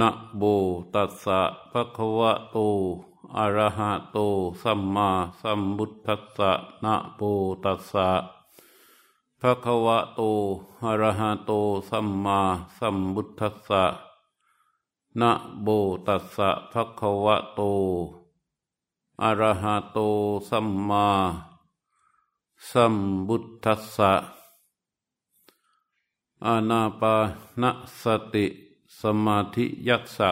[0.00, 0.42] นะโบ
[0.94, 2.56] ตัสสะภะคะวะโต
[3.36, 4.18] อะระหะโต
[4.62, 5.08] สัมมา
[5.40, 6.52] สัมพุทธัสสะ
[6.84, 7.20] นะโบ
[7.64, 8.08] ตัสสะ
[9.40, 10.20] ภะคะวะโต
[10.84, 11.50] อะระหะโต
[11.88, 12.40] สัมมา
[12.78, 13.84] สัมพุทธัสสะ
[15.20, 15.30] นะ
[15.62, 15.68] โบ
[16.06, 17.60] ตัสสะภะคะวะโต
[19.22, 19.98] อะระหะโต
[20.48, 21.06] สัมมา
[22.70, 22.94] สัม
[23.26, 24.12] พุทธัสสะ
[26.46, 27.14] อานาปา
[27.60, 27.62] น
[28.02, 28.04] ส
[28.34, 28.46] ติ
[29.00, 30.30] สมาธิยัสสะ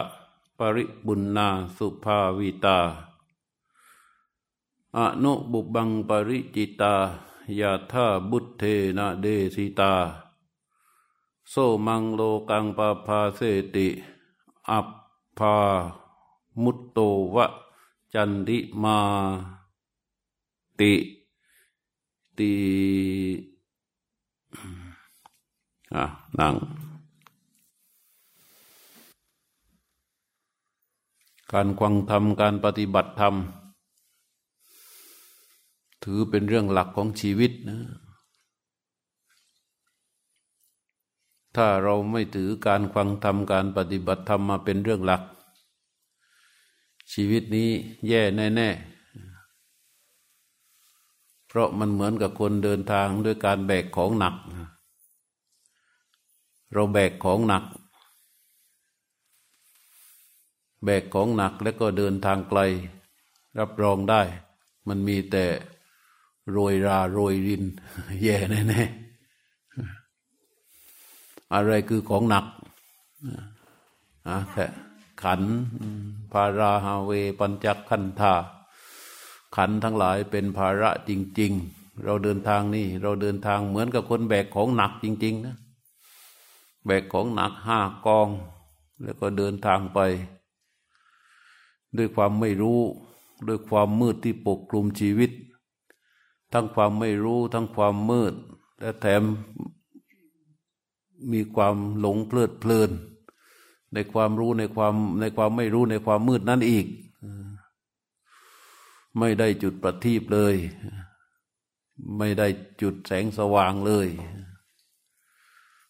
[0.57, 2.79] ปริบุณนาสุภาวิตา
[4.97, 6.95] อนุบุบังปริจิตา
[7.59, 8.63] ยาธาบุตเท
[8.97, 9.93] นะเดสิตา
[11.49, 11.53] โซ
[11.85, 13.39] มังโลกังปาภาเส
[13.75, 13.87] ติ
[14.69, 14.87] อัป
[15.37, 15.55] ภา
[16.63, 16.99] มุตโต
[17.35, 17.45] วะ
[18.13, 18.97] จันติมา
[20.79, 20.93] ติ
[22.37, 22.53] ติ
[25.95, 26.03] อะ
[26.39, 26.55] นั่ง
[31.53, 33.35] การควังธรรมการปฏิบัติธรรม
[36.03, 37.79] ถือเป็นเรื่องหลักของชีวิตนะ
[41.55, 45.21] ถ้าเราไม่ถือการควังธรรมการปฏิบัติธรรมมาเป็นเรื่องหลัก
[47.13, 47.69] ชีวิตนี้
[48.07, 48.93] แย่แน่ ๆ
[51.47, 54.35] เพราะมันเหมือนกับคนเดินทางด้วยการแบกของหนัก
[56.73, 57.63] เราแบกของหนัก
[60.83, 62.59] แบกของหนักแล้วก็เดินทางไกล
[63.59, 64.21] รับรองได้
[64.87, 65.45] มันมีแต่
[66.51, 67.63] โรยราโรยริน
[68.23, 72.45] แย่แน่ๆอะไรคือของหนัก
[74.27, 74.65] อะแค่
[75.23, 75.41] ขัน
[76.31, 78.33] ภาราฮาเว ปัญจขันธา
[79.55, 85.55] ขันทั้งหลายเป็นภาระจริง ๆ เราเดินทางนี่ เราเดินทางเหมือนกับคนแบกของหนักจริง ๆ นะ
[86.85, 88.29] แบกของหนักห้ากอง
[89.01, 89.99] แล้วก็เดินทางไป
[91.97, 92.79] ด้วยความไม่รู้
[93.47, 95.31] ด้วยความมืดที่ปกคลุมชีวิต
[96.53, 98.33] ทั้งความไม่รู้ทั้งความมืด
[98.79, 99.23] และแถม
[101.31, 102.91] มีความหลงเพลิดเพลิน
[103.93, 106.85] ในความรู้ในความในความไม่รู้ในความมืดนั่นอีก
[109.19, 110.55] ไม่ได้จุดประทีปเลย
[112.17, 112.47] ไม่ได้
[112.81, 114.07] จุดแสงสว่างเลย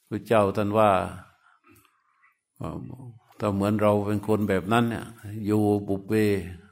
[0.07, 0.91] พระเจ้าท่านว่า
[3.45, 5.05] ถ้าเหมือนเราเป็นคนแบบนั้นเนี่ย
[5.45, 6.13] อยู่บุเบ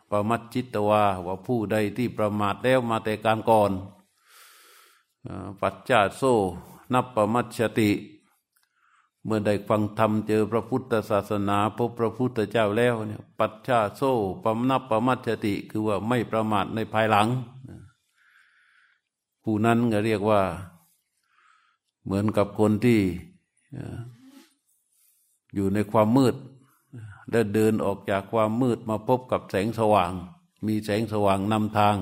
[0.09, 3.71] ปมัจจิตวาว่าผู้ใดที่ประมาทแล้วมาแต่การก่อน
[5.61, 6.21] ปัจจาโซ
[6.93, 7.91] นับประมัชติ
[9.25, 14.01] เมื่อได้ฟังธรรมเจอพระพุทธศาสนาพบพระพุทธเจ้าแล้วเนี่ยปัจจาโซ
[14.43, 17.27] ปมนับประมัชติคือว่าไม่ประมาทในภายหลัง
[19.43, 20.41] ผู้นั้นก็เรียกว่า
[22.03, 22.99] เหมือนกับคนที่
[25.55, 26.35] อยู่ในความมืด
[27.31, 30.11] และเดินออกจากความมืดมาพบกับแสงสว่าง
[30.67, 31.95] มีแสงสว่างนำทาง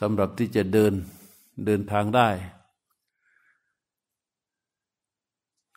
[0.00, 0.92] สำหรับที่จะเดิน
[1.66, 2.28] เดินทางได้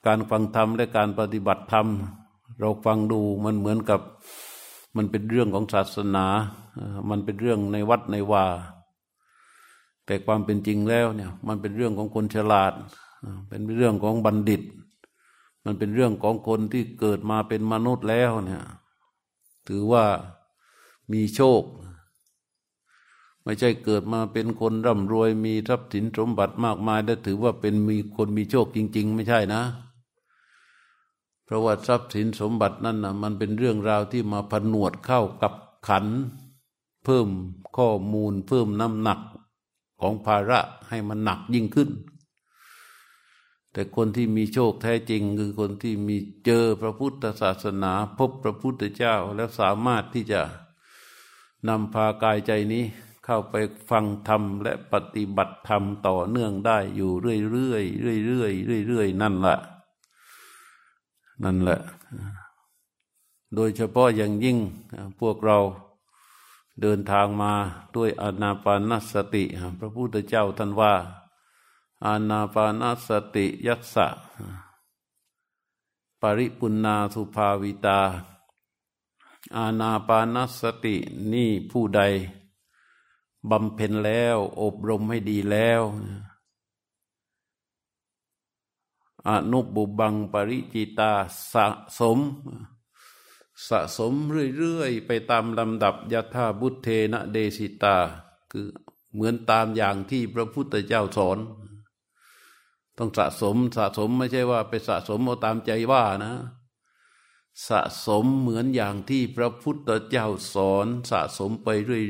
[0.05, 1.87] การฟังธรรมและการปฏิบัติธรรม
[2.59, 4.01] เราฟังดูมันเหมือนกับ
[4.95, 6.25] มันเป็นเรื่องของศาสนา
[7.09, 8.45] มันเป็นเรื่องในวัดในวา
[10.05, 12.73] แต่ความเป็นจริงแล้วเนี่ยมันเป็นเรื่องของคนฉลาด
[13.49, 14.61] เป็นเรื่องของบัณฑิต
[15.69, 18.63] มันเป็นเรื่องของคนที่เกิดมาเป็นมนุษย์แล้วเนี่ย
[19.67, 20.05] ถือว่า
[21.11, 21.63] มีโชค
[23.43, 29.61] ไม่ใช่เกิดมาเป็นคนร่ำรวย มีทรัพย์สินสมบัติมากมายแล้วถือว่าเป็นมีคนมีโชคจริง ๆ ไม่ใช่นะ
[31.43, 35.53] เพราะว่าทรัพย์สินสมบัตินั่นนะมันเป็นเรื่องราวที่มาผนวดเข้ากับ
[35.87, 36.05] ขัน
[37.05, 37.27] เพิ่ม
[37.77, 39.19] ข้อมูล เพิ่มน้ำหนัก
[40.01, 41.89] ของภาระให้มันหนักยิ่งขึ้น
[43.77, 50.41] แต่คนที่มีโชคแท้จริง คือคนที่มีเจอพระพุทธศาสนา พบพระพุทธเจ้าแล้วสามารถที่จะ
[51.67, 52.83] นำพากายใจนี้
[53.25, 53.55] เข้าไป
[53.89, 57.11] ฟังธรรม และปฏิบัติธรรมต่อเนื่องได้อยู่
[57.51, 58.47] เรื่อยๆเรื่อ
[58.81, 59.57] ยๆเรื่อยๆนั่นแหละ
[61.43, 61.79] นั่นแหละ
[63.55, 64.57] โดยเฉพาะอย่างยิ่ง
[65.19, 65.57] พวกเรา
[66.81, 67.53] เดินทางมา
[67.95, 69.43] ด้วยอนาปานสติ
[69.79, 70.93] พระพุทธเจ้าท่านว่า
[72.05, 74.07] อานาปานาสติยัสสะ
[76.21, 78.01] ปริปุณาสุภาวิตา
[79.57, 80.95] อานาปานสติ
[81.31, 82.01] นี่ผู้ใด
[83.49, 85.81] บำเพ็ญแล้วอบรมให้ดีแล้ว
[89.27, 91.11] อนุบุบังปริจิตา
[91.51, 91.65] สะ
[91.99, 92.19] สม
[93.67, 94.13] สะสม
[94.57, 97.97] เรื่อยๆ ไปตามลำดับยถาบุตเทนะเดสิตา
[98.51, 98.67] คือ
[99.13, 101.39] เหมือนตามอย่างที่พระพุทธเจ้าสอน
[102.97, 106.33] ต้องสะสมสะสมไม่ใช่ว่าไปสะสมเอาตามใจว่านะ
[107.67, 111.67] สะสมเหมือนอย่างที่พระพุทธเจ้าสอนสะสมไป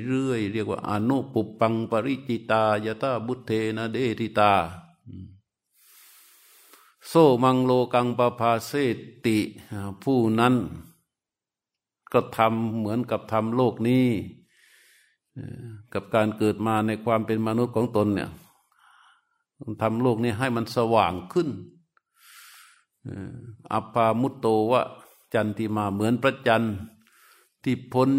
[0.07, 4.53] เรื่อยๆเรียกว่าอนุปุปังปริจิตายตาบุเทนะเดติตา
[7.07, 7.13] โซ
[7.43, 8.71] มังโลกังปภาเส
[9.25, 9.37] ติ
[10.03, 10.55] ผู้นั้น
[12.11, 14.07] ก็ทำเหมือนกับทำโลกนี้
[15.93, 18.29] กับการเกิดมาในความเป็นมนุษย์ของตนเนี่ย
[19.81, 21.49] ทำโลกนี้ให้มันสว่างขึ้น
[23.71, 24.81] อัปปามุตโตวะ
[25.33, 26.75] จันทิมาเหมือนพระจันทร์
[27.63, 28.09] ที่พ้น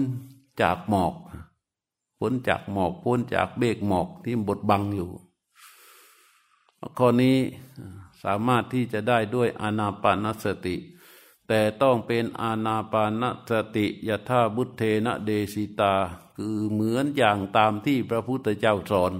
[0.62, 1.14] จากหมอก
[2.18, 5.10] พ้นจากหมอกพ้นจากเบกหมอกที่บดบังอยู่
[6.98, 7.36] ข้อนี้
[8.22, 10.76] สามารถที่จะได้ด้วยอานาปานสติ
[11.48, 15.94] แต่ต้องเป็นอานาปานสติยถาบุตเทนะเดสิตา
[16.36, 19.12] คือเหมือนอย่างตามที่พระพุทธเจ้าสอน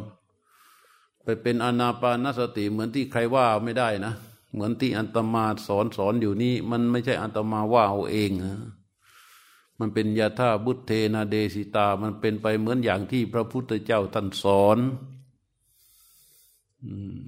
[1.29, 4.15] ไปเป็นอนาปานสติ เหมือนที่ใครว่าไม่ได้นะ
[4.53, 8.57] เหมือนที่อันตมาสอนสอนอยู่นี้ มันไม่ใช่อันตมาว่าเอาเองนะ
[9.79, 14.79] มันเป็นยาธาบุตเทนาเดสิตา มันเป็นไปเหมือนอย่างที่พระพุทธเจ้าท่านสอน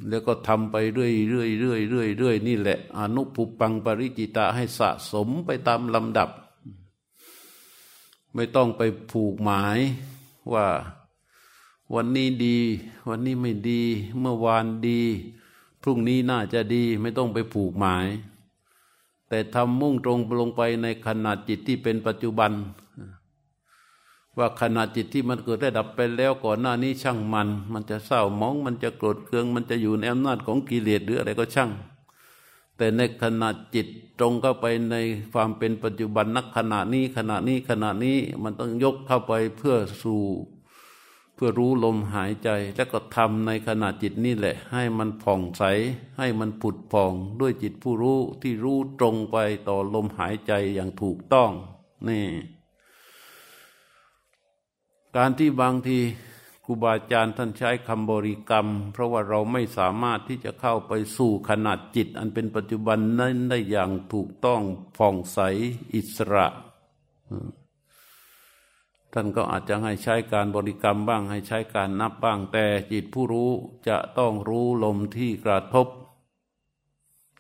[0.09, 6.31] แล้วก็ทำไปเรื่อยเรื่อยเรื่อยเรื่อยเรื่อยนี่แหละ อนุปุปังปริจิตาให้สะสมไปตามลำดับ
[8.35, 9.79] ไม่ต้องไปผูกหมาย
[10.53, 10.67] ว่า
[11.95, 12.59] วันนี้ดี
[13.09, 13.83] วันนี้ไม่ดี
[14.21, 15.01] เมื่อวานดี
[15.83, 18.07] พรุ่งนี้น่าจะดีไม่ต้องไปผูกหมาย
[19.29, 22.53] แต่ทำมุ่งตรงลงไปในขนาดจิตที่เป็นปัจจุบัน
[24.39, 31.71] ว่าขนาดจิตที่มันเกิดได้ดับไปแล้วก่อนหน้านี้ช่างมัน มันจะเศร้ามองมันจะโกรธเคือง มันจะอยู่ในอำนาจของกิเลสหรืออะไรก็ช่าง
[32.77, 33.87] แต่ในขนาดจิต
[34.19, 34.97] ตรงเข้าไปใน
[35.33, 40.21] ความเป็นปัจจุบันนักขณะนี้ขณะนี้ขณะนี้มันต้องยกเข้าไปเพื่อสู่
[41.43, 45.63] พื่อรู้ลมหายใจแล้วก็ทำในขณะจิตนี่แหละ ให้มันผ่องใส
[46.19, 49.37] ให้มันผุดผ่องด้วยจิตผู้รู้ที่รู้ตรงไป
[49.69, 51.51] ต่อลมหายใจอย่างถูกต้อง
[52.09, 52.27] นี่
[55.17, 55.99] การที่บางที
[56.65, 64.61] ครูบาอาจารย์ท่านใช้คำบริกรรม เพราะว่าเราไม่สามารถที่จะเข้าไปสู่ขนาดจิต อันเป็นปัจจุบันนั้นได้อย่างถูกต้อง
[64.97, 65.39] ผ่องใส
[65.95, 66.47] อิสระ
[69.13, 73.51] ท่านก็อาจจะให้ใช้การบริกรรมบ้าง ให้ใช้การนับบ้าง แต่จิตผู้รู้
[73.89, 75.87] จะต้องรู้ลมที่กระทบ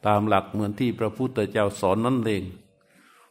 [0.06, 2.44] ตามหลักเหมือนที่พระพุทธเจ้าสอนนั่นเอง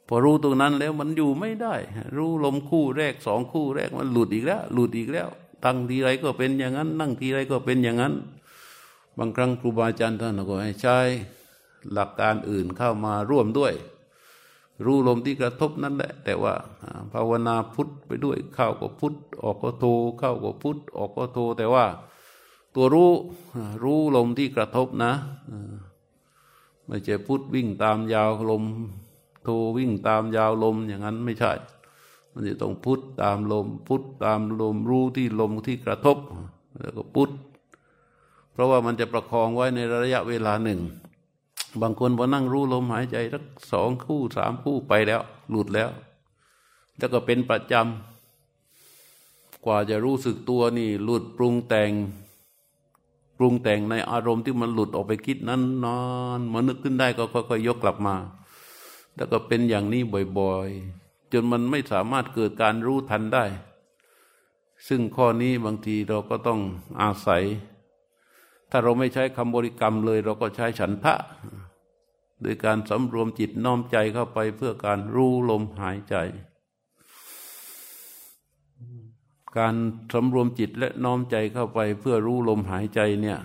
[0.07, 1.75] พอรู้ตรงนั้นแล้วมันอยู่ไม่ได้
[2.17, 5.27] รู้ลมคู่แรกสองคู่แรกมันหลุดอีกแล้ว หลุดอีกแล้ว
[5.65, 8.13] ตั้งทีไรก็เป็นอย่างนั้น นั่งทีไรก็เป็นอย่างนั้น
[9.17, 10.97] บางครั้งครูบาอาจารย์ท่านก็ให้ใช้
[11.93, 13.73] หลักการอื่นเข้ามาร่วมด้วย
[14.85, 16.53] รู้ลมที่กระทบนั่นแหละ แต่ว่า
[17.13, 19.85] ภาวนาพุทธไปด้วยเข้าก็พุทธออกก็โท
[20.19, 21.85] เข้าก็พุทธออกก็โทแต่ว่า
[22.75, 23.11] ตัวรู้
[23.83, 25.11] รู้ลมที่กระทบนะ
[26.87, 28.63] ไม่ใช่พุทธวิ่งตามยาวลม
[29.43, 31.51] โทวิ่งตามยาวลมอย่างนั้นไม่ใช่
[32.33, 36.17] มันจะต้องพุทธตามลม พุทธตามลมรู้ที่ลมที่กระทบ
[36.79, 37.31] แล้วก็พุทธ
[38.51, 40.79] เพราะว่ามันจะประคองไว้ในระยะเวลาหนึ่ง
[41.81, 45.89] บางคนพอนั่งรู้ลมหายใจสักสองคู่สามคู่ไปแล้ว หลุดแล้ว
[46.97, 51.91] แล้วก็เป็นประจำกว่าจะรู้สึกตัวนี่ หลุดปรุงแต่ง
[53.37, 56.01] ปรุงแต่งในอารมณ์ที่มันหลุดออกไปคิดนั้นนอ
[56.37, 58.15] นมานึกขึ้นได้ก็ค่อยๆยกกลับมา
[59.15, 60.01] แล้วก็เป็นอย่างนี้
[60.37, 63.45] บ่อยๆ จนมันไม่สามารถเกิดการรู้ทันได้
[64.87, 66.59] ซึ่งข้อนี้บางทีเราก็ต้อง
[67.01, 67.43] อาศัย
[68.69, 71.15] ถ้าเราไม่ใช้คำบริกรรมเลย เราก็ใช้ฉันทะ
[72.41, 76.15] โดยการสำรวมจิตน้อมใจเข้าไปเพื่อการรู้ลมหายใจ
[79.57, 79.75] การ
[80.13, 83.39] สำรวมจิตและน้อมใจเข้าไปเพื่อรู้ลมหายใจเนี่ย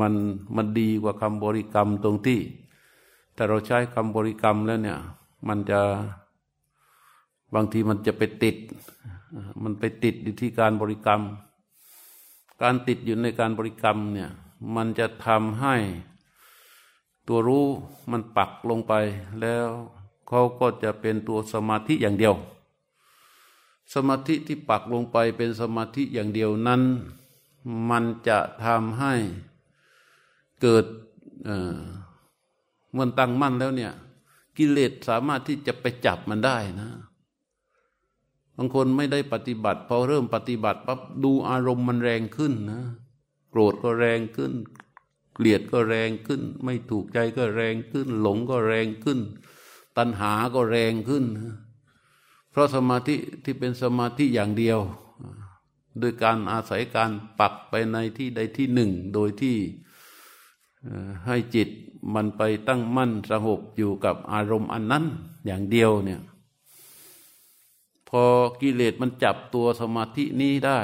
[0.00, 0.14] มัน
[0.56, 2.40] มันดีกว่าคำบริกรรมตรงที่
[3.34, 4.98] แต่เราใช้คำบริกรรมแล้วเนี่ย
[5.48, 5.80] มันจะ
[7.54, 8.56] บางทีมันจะไปติด
[9.62, 11.20] มันไปติดอยู่ที่การบริกรรม
[12.64, 14.30] การติดอยู่ในการบริกรรมเนี่ย
[14.74, 15.76] มันจะทำให้
[17.28, 17.66] ตัวรู้
[18.10, 18.92] มันปักลงไป
[19.40, 19.68] แล้ว
[20.28, 22.34] เขาก็จะเป็นตัวสมาธิอย่างเดียว
[23.94, 26.82] สมาธิที่ปักลงไปเป็นสมาธิอย่างเดียวนั้น
[27.90, 29.14] มันจะทำให้
[30.62, 30.84] เกิด
[32.92, 33.92] เมื่อตั้งมั่นแล้วเนี่ย
[34.56, 36.90] กิเลสสามารถที่จะไปจับมันได้นะ
[38.56, 42.82] บางคนไม่ได้ปฏิบัติ พอเริ่มปฏิบัติปั๊บดูอารมณ์มันแรงขึ้นนะ
[43.50, 44.52] โกรธก็แรงขึ้น
[45.34, 49.18] เกลียดก็แรงขึ้น ไม่ถูกใจก็แรงขึ้น หลงก็แรงขึ้น
[49.96, 51.24] ตัณหาก็แรงขึ้น
[52.50, 54.78] เพราะสมาธิที่เป็นสมาธิอย่างเดียว
[55.98, 59.56] โดยการอาศัยการปักไปในที่ใดที่หนึ่ง โดยที่
[61.26, 61.68] ให้จิต
[62.14, 65.04] มันไปตั้งมั่นสงบอยู่กับอารมณ์อันนั้น
[65.46, 66.20] อย่างเดียวเนี่ย
[68.22, 68.24] อ
[68.60, 70.80] กิเลสมันจับตัวสมาธินี้ได้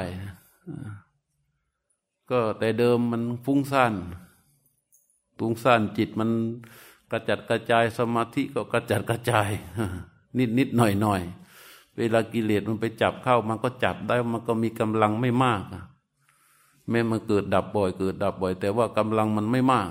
[2.29, 3.93] ก็แต่เดิมมันฟุ้งซ่าน
[5.37, 6.29] ฟุ้งซ่านจิตมัน
[7.11, 9.49] กระจัดกระจายสมาธิก็กระจัดกระจาย
[10.37, 11.21] นิดนิดหน่อยหน่อย
[11.97, 15.63] เวลากิเลสมันไปจับเข้ามันก็จับได้มันก็มีกำลังไม่มาก
[16.89, 19.89] แม้มันเกิดดับบ่อย เกิดดับบ่อย แต่ว่ากำลังมันไม่มาก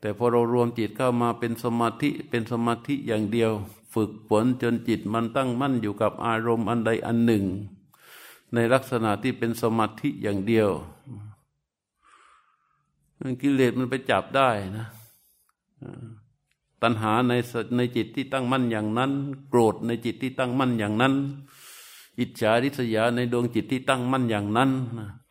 [0.00, 3.52] แต่พอเรารวมจิตเข้ามาเป็นสมาธิเป็นสมาธิอย่างเดียว
[3.94, 7.44] ฝึกฝนจนจิตมันตั้งมั่นอยู่กับอารมณ์อันใดอันหนึ่ง
[8.54, 10.70] ในลักษณะที่เป็นสมาธิอย่างเดียว
[13.42, 14.86] กิเลสมันไปจับได้นะ
[16.82, 17.32] ตัณหาใน
[17.76, 19.12] ในจิตที่ตั้งมั่นอย่างนั้น
[19.48, 21.14] โกรธในจิตที่ตั้งมั่นอย่างนั้น
[22.18, 24.70] อิจฉาริษยาในดวงจิตที่ตั้งมั่นอย่างนั้น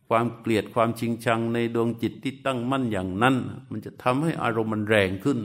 [0.09, 3.35] ความเกลียดความชิงชังในดวงจิตที่ตั้งมั่นอย่างนั้น
[3.69, 5.39] มันจะทำให้อารมณ์มันแรงขึ้น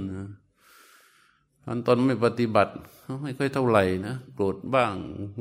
[1.67, 2.73] อันตอนไม่ปฏิบัติ
[3.23, 4.95] ไม่ค่อยเท่าไหร่นะโกรธบ้าง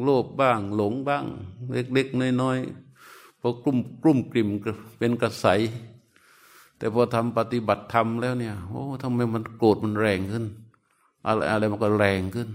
[0.04, 1.26] โลภบ้าง หลงบ้าง
[1.74, 4.50] เล็กๆน้อยๆพอกลุ่มกลุ่มกลิ่ม
[4.98, 5.46] เป็นกระใส
[6.78, 10.46] แต่พอทำปฏิบัติธรรมแล้วเนี่ยโอ้ทำไมมันโกรธมันแรงขึ้น
[11.26, 12.50] อะไรอะไรมันก็แรงขึ้น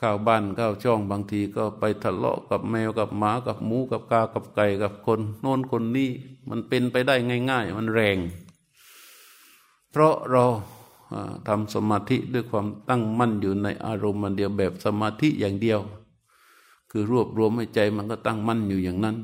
[0.00, 6.10] ข้าวบ้านข้าวช่องบางทีก็ไปทะเลาะกับแมวกับหมากับหมูกับกากับไก่กับคนโน้นคนนี้
[6.48, 7.14] มันเป็นไปได้
[7.50, 8.18] ง่าย ๆ มันแรง
[9.90, 10.44] เพราะเรา
[11.46, 15.80] ทำสมาธิด้วยความตั้งมั่นอยู่ในอารมณ์มันเดียวแบบสมาธิอย่างเดียว
[16.90, 19.16] คือรวบรวมให้ใจมันก็ตั้งมั่นอยู่อย่างนั้น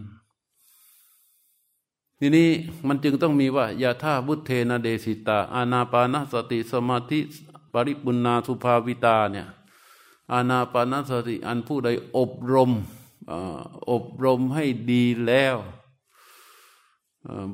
[2.19, 2.49] ทีนี้
[2.87, 7.21] มันจึงต้องมีว่ายาท่าบุเทนเดสิตา อานาปานสติสมาธิ
[7.73, 9.47] ปริปุณาสุภาวิตาเนี่ย
[10.33, 12.71] อานาปานสติอันผู้ใดอบรม
[13.91, 15.57] อบรมให้ดีแล้ว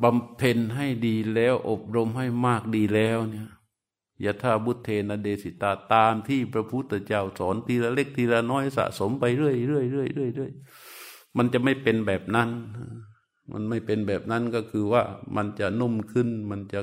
[0.03, 3.49] บำเพ็ญให้ดีแล้ว อบรมให้มากดีแล้วเนี่ย
[4.25, 10.51] ยะท่าบุเทนเดสิตาตามที่พระพุทธเจ้าสอนทีละเล็กทีละน้อยสะสมไปเรื่อยเรื่อยเรื่อยเรื่อยเรื่อย
[11.37, 12.49] มันจะไม่เป็นแบบนั้น
[13.53, 15.03] มันไม่เป็นแบบนั้นก็คือว่า
[15.37, 16.81] มันจะนุ่มขึ้น มันจะ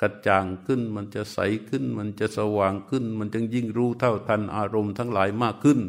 [0.00, 1.38] กระจ่างขึ้น มันจะใส
[1.68, 5.80] ขึ้น มันจะสว่างขึ้น มันจึงยิ่งรู้เท่าทันอารมณ์ทั้งหลายมากขึ้น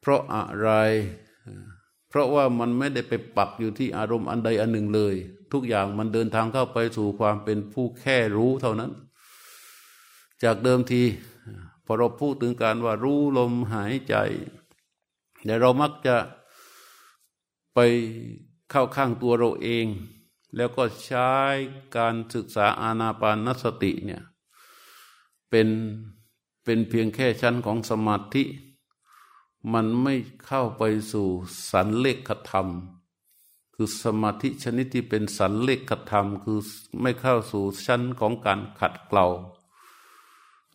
[0.00, 0.68] เพราะอะไร
[2.08, 5.14] เพราะว่ามันไม่ได้ไปปักอยู่ที่อารมณ์อันใดอันหนึ่งเลย
[5.52, 8.90] ทุกอย่างมันเดินทางเข้าไปสู่ความเป็นผู้แค่รู้เท่านั้น
[10.42, 11.02] จากเดิมที
[11.84, 14.14] พอเราพูดถึงการว่ารู้ลมหายใจ
[15.44, 16.16] แต่เรามักจะ
[17.74, 17.78] ไป
[18.70, 19.86] เข้าข้างตัวเราเอง
[20.56, 21.30] แล้วก็ใช้
[21.96, 24.22] การศึกษาอาณาปานสติเนี่ย
[25.50, 25.68] เป็น
[26.64, 28.44] เป็นเพียงแค่ชั้นของสมาธิ
[29.72, 30.14] มันไม่
[30.46, 31.28] เข้าไปสู่
[31.70, 32.66] สันเลขธรรม
[33.82, 36.60] คือสมาธิชนิดที่เป็นสันเลขธรรม คือ
[37.00, 39.26] ไม่เข้าสู่ชั้นของการขัดเกลา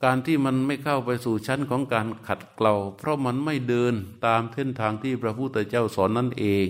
[0.04, 3.94] การที่มันไม่เข้าไปสู่ชั้นของการขัดเกลาเพราะมันไม่เดิน
[4.26, 6.68] ตามเส้นทางที่พระพุทธเจ้าสอนนั่นเอง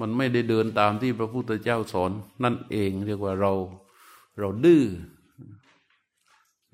[0.00, 3.52] มันไม่ได้เดินตามที่พระพุทธเจ้าสอนนั่นเอง เรียกว่าเรา
[4.38, 4.84] เราดื้อ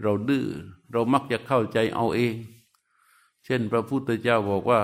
[0.03, 0.45] เราดื้อ
[0.93, 2.35] เรามักจะเข้าใจเอาเอง
[3.45, 4.83] เช่นพระพุทธเจ้าบอกว่า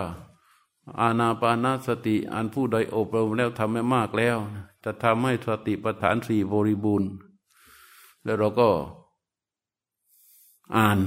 [0.98, 4.36] อาณาปานาสติอันผู้ใดอบรมแล้วทำให้มากแล้ว
[4.84, 7.10] จะทำให้สติปัฏฐานสี่บริบูรณ์
[8.24, 8.68] แล้วเราก็
[10.76, 10.98] อ่าน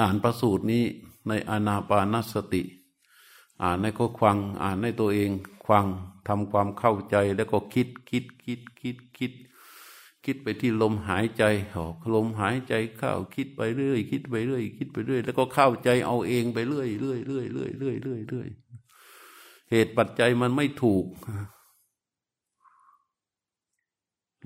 [0.00, 0.84] อ่านประสูตรนี้
[1.28, 2.62] ในอนาปานสติ
[3.62, 5.30] อ่านในก็ควัง อ่านในตัวเอง
[5.64, 5.86] ควัง
[6.28, 9.32] ทำความเข้าใจแล้วก็คิดคิดคิดคิดคิด
[10.24, 18.48] คิดไปที่ลมหายใจออกลมหายใจเข้าคิดไปเรื่อย คิดไปเรื่อย คิดไปเรื่อย แล้วก็เข้าใจเอาเองไปเรื่อยเรื่อยเรื่อยเรื่อยเรื่อยเรื่อยเรื่อย
[19.70, 21.04] เหตุปัจจัยมันไม่ถูก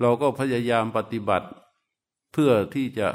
[0.00, 1.48] เราก็พยายามปฏิบัติ
[2.32, 3.08] เพื่อที่จะ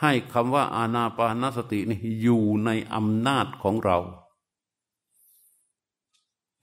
[0.00, 3.98] ให้คำว่าอาณาปานสตินี่อยู่ในอำนาจของเรา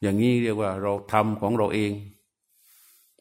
[0.02, 1.92] อย่างนี้เรียกว่าเราทำของเราเอง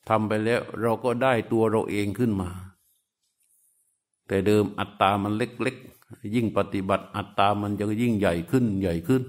[0.08, 2.48] ทำไปแล้วเราก็ได้ตัวเราเองขึ้นมา
[4.26, 9.22] แต่เดิมอัตตามันเล็กๆ ยิ่งปฏิบัติอัตตามันจะยิ่งใหญ่ขึ้นใหญ่ขึ้น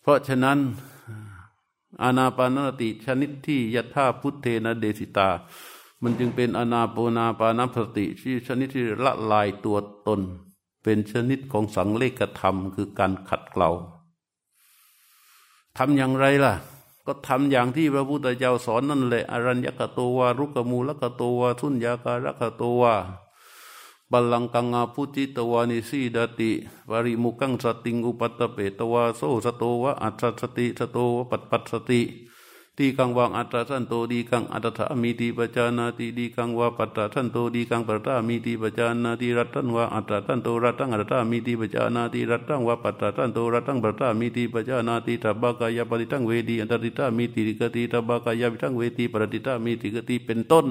[0.00, 0.58] เพราะฉะนั้น
[2.02, 5.28] อาณาปานสติชนิดที่ยะท่าพุทเทนเดสิตา
[6.02, 10.20] มันจึงเป็นอนาปนาปานาสติที่ชนิดที่ละลายตัวตน
[10.82, 13.70] เป็นชนิดของสังเลกธรรม คือการขัดเกลา
[15.76, 16.54] ทำอย่างไรล่ะ
[17.06, 22.94] ก็ทำอย่างที่พระพุทธเจ้าสอนนั่นแหละอรัญญกตวารุกมูลกตวาทุนยาการกตวา
[24.12, 26.50] บัลลังกังอาพุจิตวานิสีดติ
[26.90, 32.00] ปริมุขังสติงอุปัฏฐเปตวาโส สโตวะอัสสสติสโตวะปัสสสติ
[32.78, 50.66] ทีฆังวา อัสสสันโต ทีฆังอัสสสามีติปชานาติ ทีฆังวาปัสสสันโต ทีฆังปัสสสามีติปชานาติรัสสังวาอัสสสันโตรัสสังอัสสสามีติปชานาติรัสสังวาปัสสสันโตรัสสังปัสสสามีติปชานาติ สัพพกายปฏิสังเวทีอัสสสิสสามีติ สิกขติ สัพพกายปฏิสังเวทีปัสสสิสสามีติ สิกขติเป็นต้น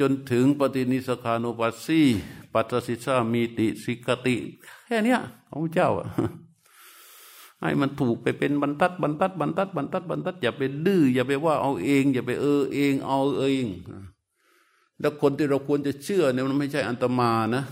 [0.00, 2.00] จนถึงปฏินิสสัคคานุปัสสี
[2.52, 4.36] ปัตสิสามีติสิกติ
[4.86, 5.16] แค่นี้
[5.50, 5.88] ของเจ้า
[7.64, 13.66] ให้มันถูกไปเป็นบรรทัดบรรทัดบรรทัดบรรทัดบรรทัดอย่าไปดื้ออย่าไปว่าเอาเอง อย่าไปเออเองเอาเอง
[15.00, 17.64] แล้วคนที่เราควรจะเชื่อเนี่ยมันไม่ใช่อันตมานะ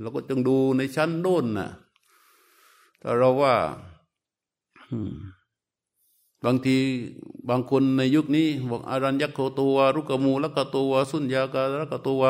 [0.00, 1.68] เราก็ต้องดูในชั้นโน้นนะ
[3.02, 3.54] ถ้าเราว่า
[6.44, 6.76] บางที
[7.48, 12.22] บางคนในยุคนี้บอกอารัญญโคตัว รุกมูลกตัว สุญญาการกตัว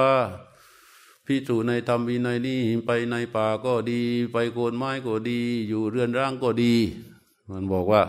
[1.26, 4.00] พิจูในธรรมวินัยนี้ไปในป่าก็ดี
[4.32, 6.74] ไปโคนไม้ก็ดี อยู่เรือนร่างก็ดี
[7.50, 8.02] มันบอกว่า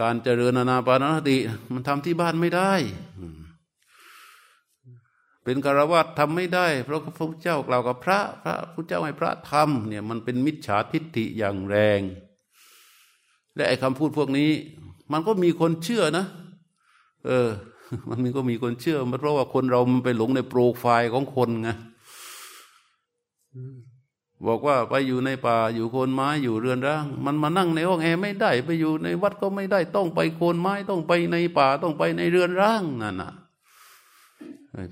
[0.00, 1.36] การเจริญนานาปานสติ
[1.72, 2.72] มันทำที่บ้านไม่ได้
[5.44, 12.00] เป็นคารวะทำไม่ได้ เพราะพระพุทธเจ้ากล่าวกับพระ พระพุทธเจ้าให้พระทำเนี่ยมันเป็นมิจฉาทิฏฐิอย่างแรง
[13.54, 14.50] และไอ้คำพูดพวกนี้
[15.12, 16.24] มันก็มีคนเชื่อนะ
[17.26, 17.48] เออ
[18.08, 21.70] มันมีก็มีคนเชื่อมันเพราะว่าคนเรามันไปหลงในโปรไฟล์ของคนไง
[24.46, 33.32] บอกว่าไปอยู่ในป่าอยู่โคนไม้อยู่เรือนร่าง มันมานั่งในห้องแอร์ไม่ได้ ไปอยู่ในวัดก็ไม่ได้ต้องไปโคนไม้ต้องไปในป่าต้องไปในเรือนร่างนั่นน่ะ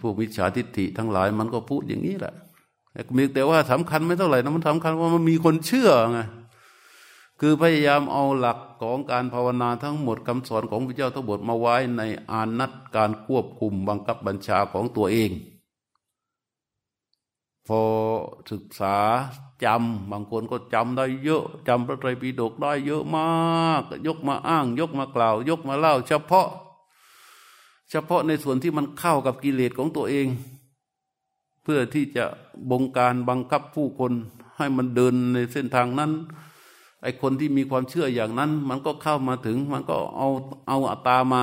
[0.00, 2.34] พวกวิชาทิฏฐิทั้งหลายมันก็พูดอย่างนี้แหละ
[3.16, 6.18] มีแต่ว่าสำคัญไม่เท่าไหร่นะมันสำคัญว่ามันมีคนเชื่อไง
[7.40, 15.30] คือพยายามเอาหลักของการภาวนาทั้งหมดคำสอนของพระเจ้าทั้งหมดมาไว้ในอานัตการควบคุมบังคับบัญชาของตัวเอง
[17.68, 17.80] พอ
[18.50, 18.96] ศึกษา
[19.64, 26.48] จำบางคนก็จำได้เยอะจำพระไตรปิฎกได้เยอะมาก ยกมาอ้าง ยกมากล่าว ยกมาเล่า เฉพาะ
[27.90, 30.26] เฉพาะในส่วนที่มันเข้ากับกิเลสของตัวเอง
[31.62, 32.24] เพื่อที่จะ
[32.70, 34.12] บงการบังคับผู้คน
[34.58, 36.10] ให้มันเดินในเส้นทางนั้น
[37.02, 40.28] ไอคนที่มีความเชื่ออย่างนั้น มันก็เข้ามาถึง มันก็เอา
[40.68, 41.42] เอาอัตตามา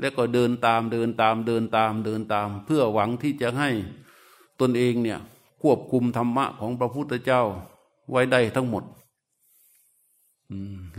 [0.00, 3.70] แล้วก็เดินตามเดินตามเดินตามเดินตาม เพื่อหวังที่จะให้
[4.60, 5.18] ตนเองเนี่ย
[5.62, 7.42] ควบคุมธรรมะของพระพุทธเจ้า
[8.10, 8.84] ไว้ได้ทั้งหมด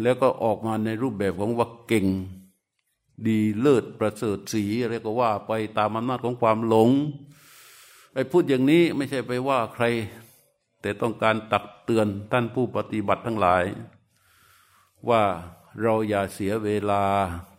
[0.02, 2.06] แล้วก็ออกมาในรูปแบบของว่าเก่ง
[3.28, 6.90] ดีเลิศประเสริฐสีอะไรก็ว่าไปตามอำนาจของความหลง
[8.14, 9.86] ไปพูดอย่างนี้ไม่ใช่ไปว่าใคร
[10.82, 13.64] แต่ต้องการตักเตือนท่านผู้ปฏิบัติทั้งหลาย
[15.10, 15.24] ว่า
[15.82, 17.04] เราอย่าเสียเวลา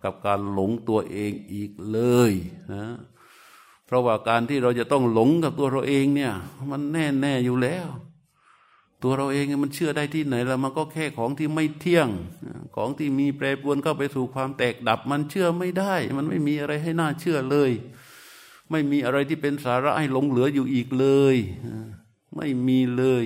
[0.02, 1.98] กับการหลงตัวเองอีกเล
[2.30, 2.32] ย
[2.72, 2.84] นะ
[3.90, 6.32] เพราะว่าการที่เราจะต้องหลงกับตัวเราเองเนี่ย
[6.70, 7.88] มันแน่แน่อยู่แล้ว
[9.02, 12.08] ตัวเราเองมันเชื่อได้ที่ไหนแล้วมันก็แค่ของที่ไม่เที่ยง
[12.76, 17.70] ของที่มีแปรปรวนเข้าไปสู่ความแตกดับ มันเชื่อไม่ได้ มันไม่มีอะไรให้น่าเชื่อเลย
[18.70, 21.36] ไม่มีอะไรที่เป็นสาระให้หลงเหลืออยู่อีกเลย
[22.36, 23.24] ไม่มีเลย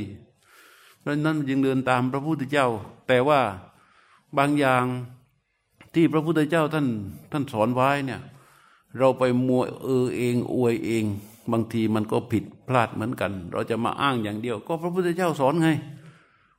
[1.01, 2.69] เพราะนั้นจึงเดินตามพระพุทธเจ้า
[3.09, 3.41] แต่ว่า
[4.39, 4.85] บางอย่าง
[5.95, 6.87] ที่พระพุทธเจ้าท่าน
[7.33, 8.21] ท่านสอนไว้เนี่ย
[8.99, 11.05] เราไปมัวเออเองอวยเอง
[11.53, 15.69] บางทีมันก็ผิดพลาดเหมือนกัน เราจะมาอ้างอย่างเดียว ก็พระพุทธเจ้าสอนไง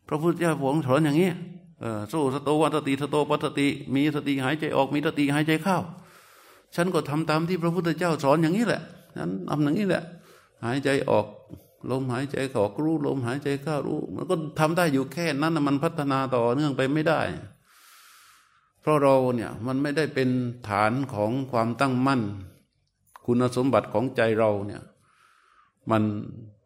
[0.08, 1.32] พระพุทธเจ้าผมสอนอย่างนี้
[2.12, 5.78] สู้สโตวันสติสโตปัสติ มีสติหายใจออกมีสติหายใจเข้า
[6.76, 8.82] ฉันก็ทำตามที่พระพุทธเจ้าสอนอย่างนี้แหละ
[9.18, 10.04] ฉันทำอย่างนี้แหละ
[10.66, 11.26] หายใจออก
[11.92, 17.20] ลมหายใจเข้ารู้ลมหายใจเข้ารู้ มันก็ทำได้อยู่แค่นั้นมันพัฒนาต่อเนื่องไปไม่ได้
[18.86, 20.30] เพราะเราเนี่ยมันไม่ได้เป็น
[20.70, 22.22] ฐานของความตั้งมั่น
[23.26, 24.84] คุณสมบัติของใจเราเนี่ย
[25.92, 26.04] มัน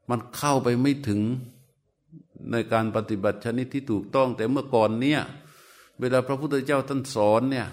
[0.09, 1.21] มันเข้าไปไม่ถึง
[2.51, 5.21] ในการปฏิบัติชนิดที่ถูกต้อง แต่เมื่อก่อนเนี่ย
[5.99, 7.67] เวลาพระพุทธเจ้าท่านสอนเนี่ย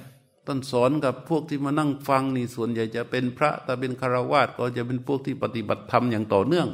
[0.47, 6.69] ท่านสอนกับพวกที่มานั่งฟังนี่ส่วนใหญ่จะเป็นพระแต่เป็นคารวาสก็จะเป็นพวกที่ปฏิบัติธรรมอย่างต่อเนื่อง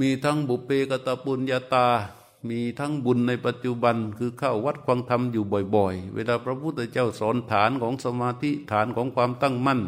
[0.00, 1.86] มีทั้งบุเปกตปุญญาตา
[2.48, 5.44] มีทั้งบุญในปัจจุบันคือเข้าวัดควังธรรมอยู่
[5.76, 9.80] บ่อยๆ เวลาพระพุทธเจ้าสอนฐานของสมาธิฐานของความตั้งมั่น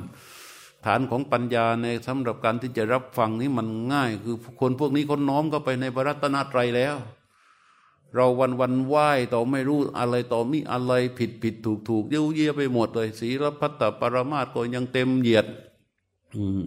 [0.86, 6.96] ฐานของปัญญาในสำหรับการที่จะรับฟังนี้มันง่าย คือคนพวกนี้เขาน้อมเข้าไปในบรัตนตรัยแล้ว
[8.14, 15.46] เราวันวันไหว้ต่อไม่รู้อะไรต่อมีอะไรผิดผิดถูกถูกเยี่ยวเยี่ยไปหมดเลยศีลพัตตปรมาตก็ยังเต็มเหยียด
[16.36, 16.64] อืม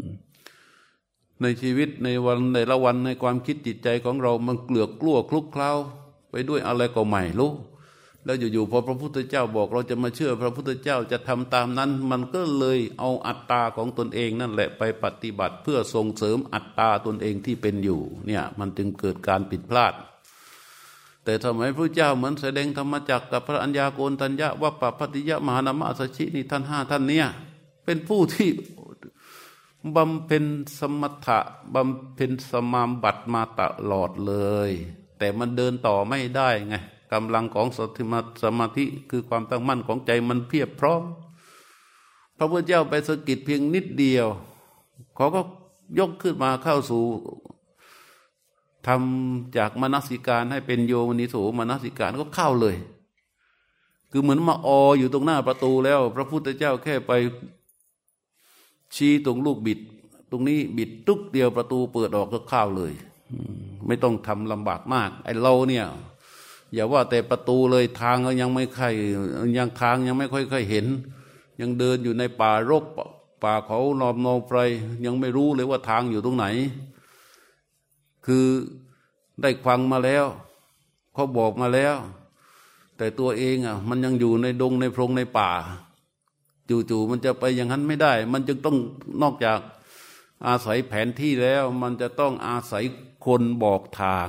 [1.42, 5.72] ในชีวิตในวันในละวันในความคิดจิตใจของเรามันเกลือกกลัวคลุกคล้า
[6.32, 7.52] ไปด้วยอะไรก็ใหม่รู้
[8.26, 19.94] แล้วอยู่ๆพอพระพุทธเจ้าบอกเราจะมาเชื่อพระพุทธเจ้าจะทำตามนั้น มันก็เลยเอาอัตตาของตนเองนั่นแหละไปปฏิบัติเพื่อส่งเสริมอัตตาตนเองที่เป็นอยู่เนี่ยมันจึงเกิดการผิดพลาด
[21.24, 27.28] แต่สมัยพระเจ้าเหมือนแสดงธรรมจักกับพระัญญาโกนตัญญาวัปปะปฏิยะมหานามะสัชินี่ท่านห้าท่านเนี่ย
[27.86, 28.50] เป็นผู้ที่
[29.96, 30.46] บำเพ็ญ
[30.80, 31.40] สมถะ
[31.74, 34.34] บำเพ็ญสมามบัติมาตลอดเล
[34.70, 34.72] ย
[35.18, 36.76] แต่มันเดินต่อไม่ได้ไง
[37.12, 41.04] กำลังของสติมาสมาธิคือความตั้งมั่นของใจมันเพียบพร้อม
[42.38, 44.28] พระพุทธเจ้าไปสกิดเพียงนิดเดียว
[45.16, 45.42] เขาก็
[46.00, 47.04] ยกขึ้นมาเข้าสู่
[48.88, 52.76] ทำจากมนสิการให้เป็นโยมนิโสมนสิการก็เข้าเลย
[54.12, 54.68] คือเหมือนมาอ
[55.00, 57.12] อยู่ตรงหน้าประตูแล้ว พระพุทธเจ้าแค่ไป
[58.96, 59.80] ชี้ตรงลูกบิด
[60.32, 62.94] ตรงนี้บิดตุกเดียวประตูเปิดออกก็เข้าเลย
[63.88, 65.86] ไม่ต้องทำลำบากมาก ไอ้เราเนี่ย
[66.74, 68.94] อย่าว่าแต่ประตูเลยทางก็ยังไม่ค่อย
[69.58, 70.86] ยังทางยังไม่ค่อยค่อยเห็น
[71.62, 72.84] ยังเดินอยู่ในป่ารก
[73.44, 74.52] ป่าเขานอมนองไฟ
[75.06, 76.46] ยังไม่รู้เลยว่าทางอยู่ตรงไหน
[78.26, 78.46] คือ
[79.42, 80.26] ได้ฟังมาแล้ว
[81.14, 81.96] เขาบอกมาแล้ว
[82.98, 85.50] แต่ตัวเองอะ มันยังอยู่ในดงในพรงในป่า
[86.70, 88.78] จู่ๆมันจะไปอย่างนั้นไม่ได้ มันจึงต้อง
[89.22, 89.60] นอกจาก
[90.48, 92.84] อาศัยแผนที่แล้ว มันจะต้องอาศัย
[93.26, 94.28] คนบอกทาง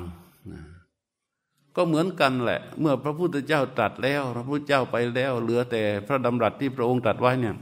[1.76, 7.56] ก็เหมือนกันแหละ เมื่อพระพุทธเจ้าตรัสแล้ว พระพุทธเจ้าไปแล้ว เหลือแต่พระดำรัสที่พระองค์ตรัสไว้เนี่ย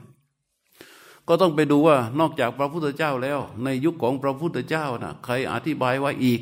[1.29, 6.41] ก็ต้องไปดูว่านอกจากพระพุทธเจ้าแล้ว ในยุคของพระพุทธเจ้านะใครอธิบายไว้อีก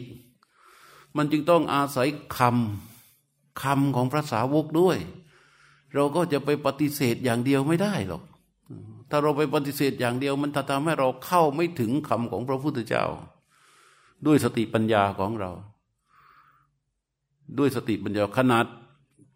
[1.16, 4.99] มันจึงต้องอาศัยคำคำของพระสาวกด้วย
[5.94, 8.22] เราก็จะไปปฏิเสธอย่างเดียวไม่ได้หรอก
[9.11, 13.05] ถ้าเราไปปฏิเสธอย่างเดียว มันจะทำให้เราเข้าไม่ถึงคำของพระพุทธเจ้า
[14.26, 15.50] ด้วยสติปัญญาของเรา
[17.59, 18.66] ด้วยสติปัญญาขนาด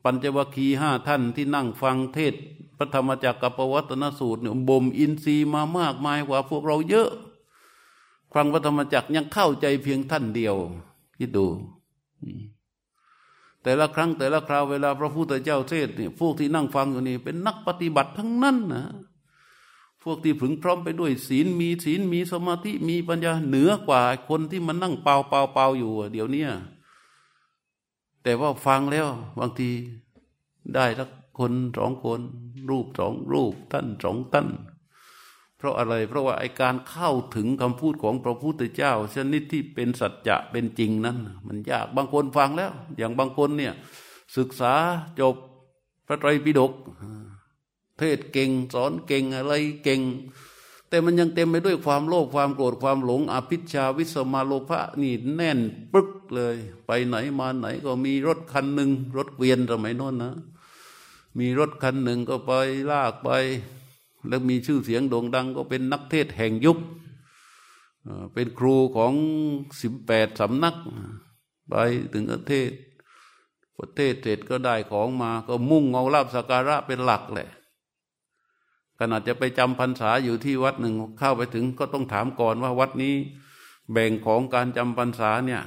[0.04, 2.34] ปัญจวัคคีห้าท่านที่นั่งฟังเทศ
[2.76, 7.10] พระธรรมจักรกับปวัตนสูตรเนี่ยบ่มอินทรีย์มามากมายกว่าพวกเราเยอะ
[8.34, 10.54] ฟังพระธรรมจักรยังเข้าใจเพียงท่านเดียว
[11.18, 11.46] คิดดู
[13.66, 18.85] แต่ละครั้งแต่ละคราวเวลาพระพุทธเจ้าเทศเนี่ยพวกที่นั่งฟังอยู่นี่เป็นนักปฏิบัติทั้งนั้นนะ
[20.02, 26.46] พวกที่ถึงพร้อมไปด้วยศีลมีศีลมีสมาธิมีปัญญาเหนือกว่าคนที่มันนั่งเปล่าเปล่าเปล่าอยู่ เดี๋ยวนี้
[28.22, 29.70] แต่ว่าฟังแล้วบางที
[30.74, 32.20] ได้สักคนสองคน
[32.68, 34.46] รูปสองรูปท่านสองท่าน
[35.58, 41.16] เพราะอะไร เพราะว่าไอการเข้าถึงคำพูดของพระพุทธเจ้า ชนิดที่เป็นสัจจะเป็นจริงนั้น
[41.46, 43.74] มันยากบางคนฟังแล้ว อย่างบางคนเนี่ย
[44.36, 44.74] ศึกษา
[45.20, 45.36] จบ
[46.06, 46.72] พระไตรปิฎก
[47.98, 49.52] เทศเก่งสอนเก่งอะไร
[49.84, 50.00] เก่ง
[50.88, 55.58] แต่มันยังเต็มไปด้วยความโลภความโกรธความหลง อภิชาวิสมาโลภะนี่แน่น
[55.92, 60.34] ปึ๊กเลย ไปไหนมาไหนก็มีรถคันหนึ่งรถเกวียนสมัยโน้นนะ
[61.38, 62.52] มีรถคันหนึ่งก็ไป
[62.90, 63.28] ลากไป
[64.28, 66.78] แล้วมีชื่อเสียงโด่งดัง ก็เป็นนักเทศแห่งยุค
[68.34, 69.12] เป็นครูของ
[69.80, 70.76] สิบแปดสำนัก
[71.68, 71.74] ไป
[72.12, 72.70] ถึงประเทศ
[73.78, 77.48] ประเทศเสร็จก็ได้ของมา ก็มุ่งเอาลาบสักการะเป็นหลักแหละ
[78.98, 83.14] ขนาดจะไปจำพรรษาอยู่ที่วัดหนึ่งเข้าไปถึงก็ต้องถามก่อนว่าวัดนี้
[83.92, 85.62] แบ่งของการจำพรรษาเนี่ย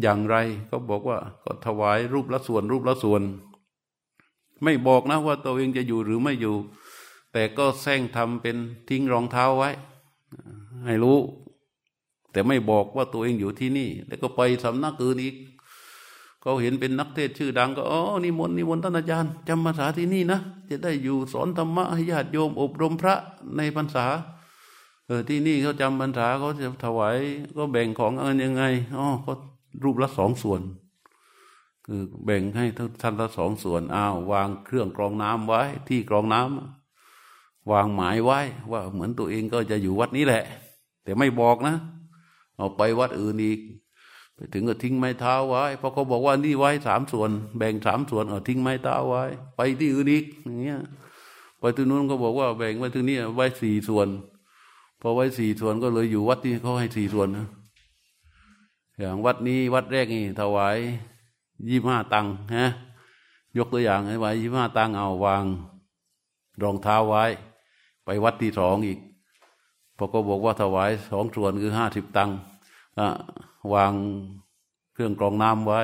[0.00, 0.36] อย่างไร
[0.70, 3.22] ก็บอกว่าก็ถวายรูปละส่วนรูปละส่วน
[4.62, 6.56] ไม่บอกนะว่าตัวเองจะอยู่หรือไม่อยู่
[7.32, 8.56] แต่ก็แซงทำเป็น
[8.88, 9.70] ทิ้งรองเท้าไว้
[10.86, 11.18] ให้รู้
[12.32, 15.36] แต่ไม่บอกว่าตัวเองอยู่ที่นี่ แล้วก็ไปสำนักอื่นอีก
[16.40, 23.14] เขาเห็นเป็นนักเทศชื่อดังก็อ๋อนิมนต์นิมนต์ท่านอาจารย์จำภาษาที่นี่นะ จะได้อยู่สอนธรรมะให้ญาติโยมอบรมพระ
[23.56, 24.06] ในพรรษา
[25.06, 27.16] เออที่นี่เขาจำพรรษาเขาจะถวาย
[27.56, 28.62] ก็แบ่งของเงินยังไง
[28.96, 29.32] อ๋อก็
[29.84, 30.60] รูปละสองส่วน
[31.86, 32.64] คือแบ่งให้
[33.02, 36.79] ท่านละสองส่วนอ้าววางเครื่องกรองน้ำไว้ ที่กรองน้ำ
[37.70, 38.40] วางหมายไว้
[38.72, 40.44] ว่าเหมือนตัวเองก็จะอยู่วัดนี้แหละ
[41.04, 41.74] แต่ไม่บอกนะ
[42.56, 43.60] เอาไปวัดอื่นอีก
[44.34, 49.24] ไปถึงก็ทิ้งไม้เท้าไว้ เพราะเขาบอกว่านี่ไว้สามส่วน แบ่งสามส่วนเอาทิ้งไม้เท้าไว้
[49.56, 50.80] ไปที่อื่นอีกอย่างเงี้ย
[51.60, 54.08] ไปที่นู้นก็บอกว่าแบ่งไว้ที่นี่ไว้สี่ส่วน
[55.00, 57.46] พอไว้สี่ส่วนก็เลยอยู่วัดที่เขาให้สี่ส่วนนะ
[58.98, 60.76] อย่างวัดนี้วัดแรกนี่ถวาย
[61.68, 62.66] ยี่ห้าตังค์ฮะ
[63.58, 65.44] ยกตัวอย่างให้ไว้ยี่ห้าตังค์เอาวาง
[66.62, 67.24] รองเท้าไว้
[68.12, 68.98] ไปวัดที่สองอีก
[69.96, 72.36] พอก็บอกว่าถวายสองส่วนคือห้าสิบตังค์
[73.74, 73.92] วาง
[74.92, 75.82] เครื่องกรองน้ำไว้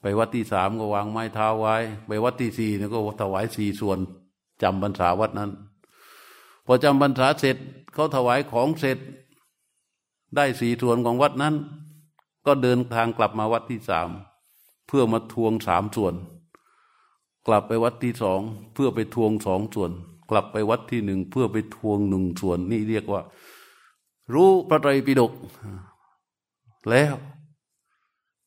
[0.00, 1.76] ไปวัดที่สามก็วางไม้เท้าไว้
[2.06, 3.98] ไปวัดที่สี่นี่ก็ถวายสี่ส่วน
[4.62, 5.50] จำบรรษาวัดนั้น
[6.66, 7.56] พอจำบรรษาเสร็จ
[7.94, 8.98] เขาถวายของเสร็จ
[10.36, 11.54] ได้สี่ส่วนของวัดนั้น
[12.46, 14.08] ก็เดินทางกลับมาวัดที่สาม
[14.86, 16.14] เพื่อมาทวงสามส่วน
[17.46, 18.40] กลับไปวัดที่สอง
[18.74, 19.92] เพื่อไปทวงสองส่วน
[20.30, 23.22] กลับไปวัดที่หนึ่งเพื่อไปทวงหนึ่งส่วนนี่เรียกว่า
[24.34, 25.32] รู้พระไตรปิฎก
[26.90, 27.14] แล้ว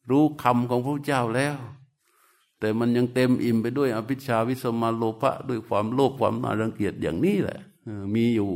[0.10, 1.58] รู้คำของพระเจ้าแล้ว
[2.60, 7.60] แต่มันยังเต็มอิ่มไปด้วยอภิชาวิสมาโลภะด้วยความโลภความน่ารังเกียจอย่างนี้แหละ
[8.16, 8.50] มีอยู่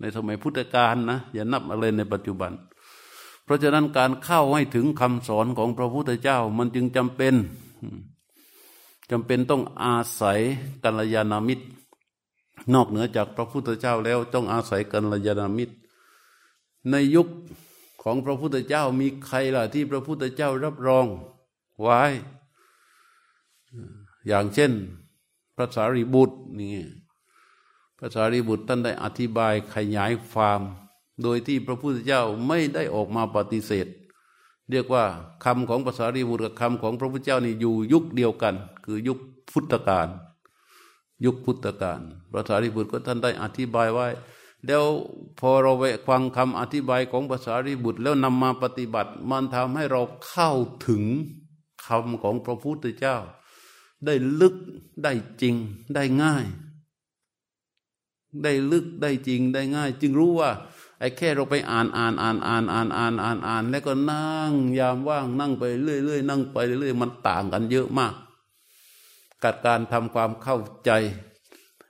[0.00, 2.52] ในสมัยพุทธกาลนะอย่านับอะไรในปัจจุบัน
[3.44, 7.34] เพราะฉะนั้นการเข้าให้ถึงคำสอนของพระพุทธเจ้ามันจึงจำเป็น
[9.10, 10.40] จำเป็นต้องอาศัย
[10.82, 11.66] กัลยาณมิตร
[12.72, 15.74] นอกเหนือจากพระพุทธเจ้าแล้วต้องอาศัยกันลยาณมิตร
[16.90, 17.28] ในยุค
[18.02, 21.06] ของพระพุทธเจ้ามีใครล่ะที่พระพุทธเจ้ารับรอง
[21.80, 22.00] ไว้
[24.26, 24.72] อย่างเช่น
[25.56, 26.76] พระสารีบุตรนี่
[27.98, 30.60] พระสารีบุตรท่านได้อธิบายขยายความ
[31.22, 33.86] โดยที่พระพุทธเจ้าไม่ได้ออกมาปฏิเสธ
[34.70, 35.04] เรียกว่า
[35.44, 39.18] คำของพระสารีบุตรกับคำของพระพุทธเจ้านี่อยู่ยุคเดียวกัน คือยุค
[39.50, 40.08] พุทธกาล
[41.24, 42.00] ยุคพุทธกาล
[42.30, 44.08] พระสารีบุตรก็ท่านได้อธิบายไว้
[44.66, 44.84] แล้ว
[45.40, 50.50] พอเราไปฟังคำอธิบายของภาษาริบุตร แล้วนำมาปฏิบัติ มันทำให้เราเข้า
[50.88, 51.02] ถึง
[51.86, 53.16] คำของพระพุทธเจ้า
[54.06, 54.54] ได้ลึก
[55.02, 55.54] ได้จริง
[55.94, 56.46] ได้ง่าย
[58.42, 60.50] ได้ลึกได้จริงได้ง่าย จึงรู้ว่า
[60.98, 68.14] ไอ้แค่เราไปอ่านอ่านอ่านอ่านอ่านอ่านอ่านอ่านแล้วก็นั่งยามว่างนั่งไปเรื่อยเรื่อยนั่งไปเรื่อยมันต่างกันเยอะมาก
[69.44, 70.90] กับการทำความเข้าใจ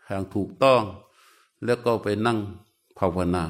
[0.06, 0.82] อย่างถูกต้อง
[1.64, 2.38] แล้วก็ไปนั่ง
[2.98, 3.44] ภาวนา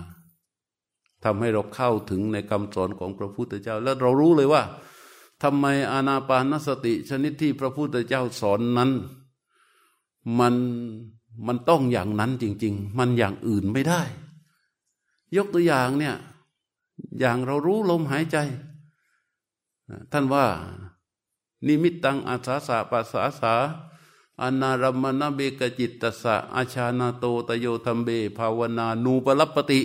[1.25, 4.63] ทำให้เราเข้าถึงในคำสอนของพระพุทธเจ้า แล้วเรารู้เลยว่า
[5.43, 8.91] ทำไมอานาปานสติชนิดที่พระพุทธเจ้าสอนนั้น
[10.39, 10.55] มัน
[11.47, 14.03] มันต้องอย่างนั้นจริง ๆ มันอย่างอื่นไม่ได้
[15.37, 16.17] ยกตัวอย่างเนี่ย
[17.21, 18.37] อย่างเรารู้ลมหายใจ
[20.13, 20.47] ท่านว่า
[21.67, 23.55] นิมิตตังอาสาสะปัสสาสา
[24.43, 29.81] อนารมณเบกจิตตสะอาชานาโตตโยธรรมเบ ภาวนานูปรปติ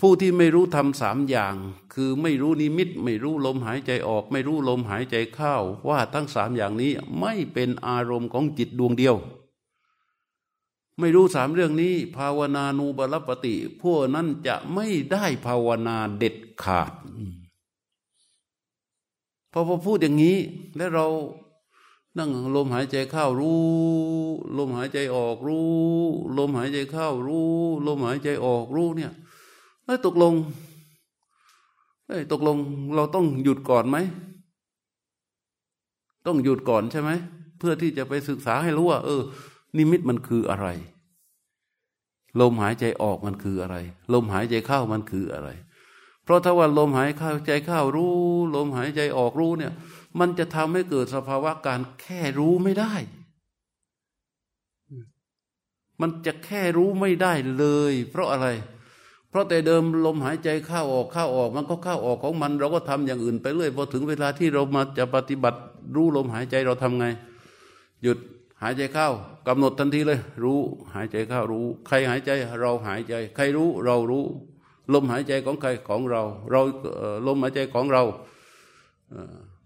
[0.00, 1.54] ผู้ที่ไม่รู้ทำสามอย่าง
[1.94, 5.54] คือไม่รู้นิมิต ไม่รู้ลมหายใจออก ไม่รู้ลมหายใจเข้า
[5.88, 9.16] ว่าทั้งสามอย่างนี้ไม่เป็นอารมณ์ของจิตดวงเดียว
[10.98, 16.92] ไม่รู้สามเรื่องนี้ ภาวนานูปรปติพวกนั้นจะไม่ได้ภาวนาเด็ดขาด
[19.52, 20.38] พอพอพูดอย่างนี้
[20.76, 21.06] แล้วเรา
[22.18, 23.60] นั่งลมหายใจเข้ารู้
[24.58, 25.68] ลมหายใจออกรู้
[26.38, 27.48] ลมหายใจเข้ารู้
[27.86, 29.12] ลมหายใจออกรู้เนี่ย
[29.84, 30.34] ไอ้ตกลง
[32.06, 32.56] ไอ้ตกลง
[32.94, 33.96] เราต้องหยุดก่อนไหม
[36.26, 37.10] ต้องหยุดก่อนใช่ไหม
[37.58, 39.22] เพื่อที่จะไปศึกษาให้รู้ว่า เออ
[39.76, 40.66] นิมิตมันคืออะไร
[42.40, 43.76] ลมหายใจออกมันคืออะไร
[44.12, 45.48] ลมหายใจเข้ามันคืออะไร
[46.28, 48.14] เพราะถ้าว่าลมหายเข้าใจเข้ารู้
[48.54, 49.72] ลมหายใจออกรู้เนี่ย
[50.18, 52.92] มันจะทำให้เกิดสภาวะการแค่รู้ไม่ได้
[56.00, 58.48] มันจะแค่รู้ไม่ได้เลย เพราะอะไร
[59.28, 65.58] เพราะแต่เดิมลมหายใจเข้าออกเข้าออก มันก็เข้าออกของมัน เราก็ทำอย่างอื่นไปเรื่อยพอถึงเวลาที่เรามาจะปฏิบัติ
[65.94, 67.06] รู้ลมหายใจเราทำไง
[68.02, 68.18] หยุด
[68.62, 69.08] หายใจเข้า
[69.46, 70.58] กำหนดทันทีเลย รู้
[70.94, 74.24] หายใจเข้ารู้ ใครหายใจ เราหายใจ ใครรู้ เรารู้
[74.92, 76.60] ลมหายใจของใครของเรา เรา
[77.26, 78.02] ลมหายใจของเรา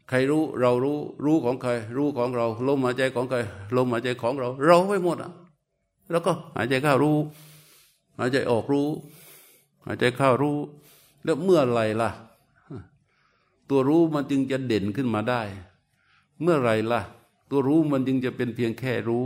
[0.08, 3.38] ใครรู้เรารู้รู้ของใคร รู้ของเรา ลมหายใจของใคร
[3.76, 5.32] ลมหายใจของเรา เราไปหมดอะ
[6.10, 7.16] แล้วก็หายใจเข้ารู้
[8.18, 8.88] หายใจออกรู้
[9.86, 10.56] หายใจเข้ารู้
[11.24, 12.10] แล้วเมื่อไรล่ะ
[13.68, 15.42] ตัวรู้มันจึงจะเด่นขึ้นมาได้
[16.42, 17.00] เมื่อไรล่ะ
[17.50, 19.24] ตัวรู้มันจึงจะเป็นเพียงแค่รู้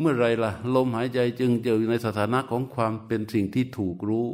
[0.00, 4.26] เมื่อไรล่ะ ลมหายใจจึงจะอยู่ในสถานะของความเป็นสิ่งที่ถูกรู้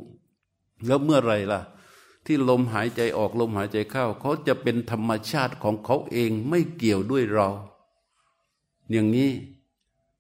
[0.86, 1.60] แล้วเมื่อไรล่ะ
[2.26, 7.48] ที่ลมหายใจออกลมหายใจเข้าเขาจะเป็นธรรมชาติของเขาเองไม่เกี่ยวด้วยเรา
[8.90, 9.30] อย่างนี้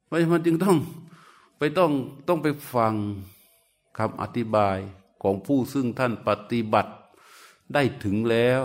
[0.04, 0.76] เพราะมันจึงต้อง
[1.58, 1.92] ไปต้อง
[2.28, 2.94] ต้องไปฟัง
[3.98, 4.78] คำอธิบาย
[5.22, 6.92] ของผู้ซึ่งท่านปฏิบัติ
[7.74, 8.62] ได้ถึงแล้ว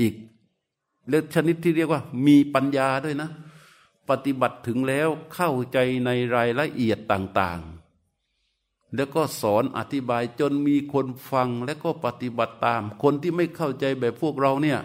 [0.00, 0.14] อีก
[1.08, 3.30] เลือกชนิดที่เรียกว่า มีปัญญาด้วยนะ
[4.10, 7.81] ปฏิบัติถึงแล้วเข้าใจในรายละเอียดต่าง ๆ
[8.94, 14.78] แล้วก็สอนอธิบายจนมีคนฟังและก็ปฏิบัติตาม คนที่ไม่เข้าใจแบบพวกเราเนี่ย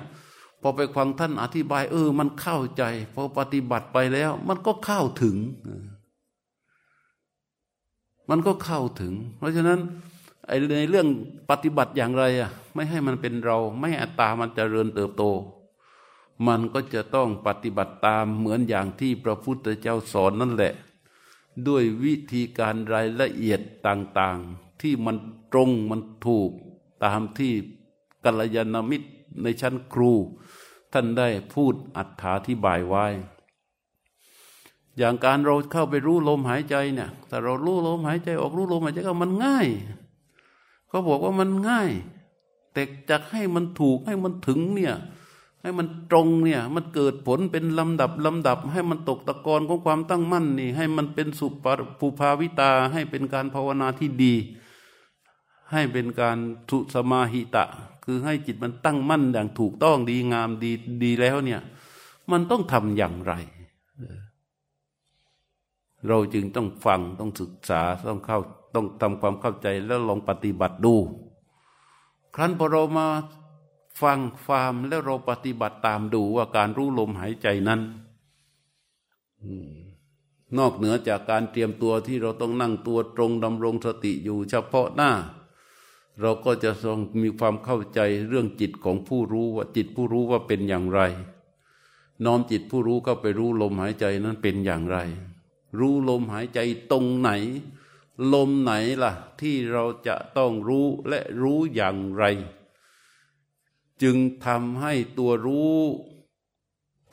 [0.62, 5.38] พอไปฟังท่านอธิบาย เออ มันเข้าใจพอปฏิบัติไปแล้ว มันก็เข้าถึง
[8.30, 9.80] มันก็เข้าถึง เพราะฉะนั้น
[10.48, 11.08] ไอในเรื่อง
[11.50, 15.24] ปฏิบัติอย่างไรอะ ไม่ให้มันเป็นเรา ไม่ให้อัตตามันจเจริญเติบโต
[16.48, 20.74] มันก็จะต้องปฏิบัติตามเหมือนอย่างที่พระพุทธเจ้าสอนนั่นแหละ
[21.68, 25.18] ด้วยวิธีการรายละเอียดต่างๆ ที่มัน
[25.52, 26.52] ตรงมันถูก
[27.04, 27.54] ตามที่
[28.24, 29.10] กัลยาณมิตร
[29.42, 30.12] ในชั้นครู
[30.94, 33.06] ท่านได้พูดอัถาธิบายไว้
[34.98, 39.68] อย่างการเราเข้าไปรู้ลมหายใจเนี่ยแต่เรารู้ลมหายใจออกรู้ลมหายใจก็มันง่าย
[40.88, 41.92] เขาบอกว่ามันง่าย
[42.74, 44.96] แแต่จะให้มันถูกให้มันถึงเนี่ย
[45.68, 51.66] ให้มันตรงเนี่ยมันเกิดผลเป็นลำดับลำดับ ให้มันตกตะกอนของความตั้งมั่นนี่ ให้มันเป็นสุป
[52.00, 54.34] ภูภาวิตา ให้เป็นการภาวนาที่ดี
[55.72, 56.38] ให้เป็นการ
[56.70, 57.66] ทุสมาหิตะ
[58.04, 60.72] คือให้จิตมันตั้งมั่นอย่างถูกต้องดีงามดี
[61.04, 61.62] ดีแล้วเนี่ย
[62.32, 63.34] มันต้องทำอย่างไร
[66.08, 68.40] เราจึงต้องฟังต้องศึกษาต้องเข้า
[68.76, 70.96] ต้องทำความเข้าใจแล้วลองปฏิบัติดู
[72.36, 73.08] ครั้นพอเรามา
[74.00, 77.82] ฟังฟามแล้วเราปฏิบัติตามดูว่าการรู้ลมหายใจนั้น
[80.58, 85.12] นอกเหนือจากการเตรียมตัวที่เราต้องนั่งตัวตรงดำรงสติอยู่เฉพาะหน้า
[86.22, 91.02] เราก็จะต้องมีความเข้าใจเรื่องจิตของผู้รู้ว่าจิตผู้รู้ว่าเป็นอย่างไร
[92.26, 94.98] น้อมจิตผู้รู้เข้าไปรู้ลมหายใจนั้นเป็นอย่างไร
[95.80, 96.60] รู้ลมหายใจ
[96.92, 97.30] ตรงไหน
[98.34, 102.24] ลมไหนล่ะ ที่เราจะต้องรู้และรู้อย่างไร
[104.02, 105.78] จึงทำให้ตัวรู้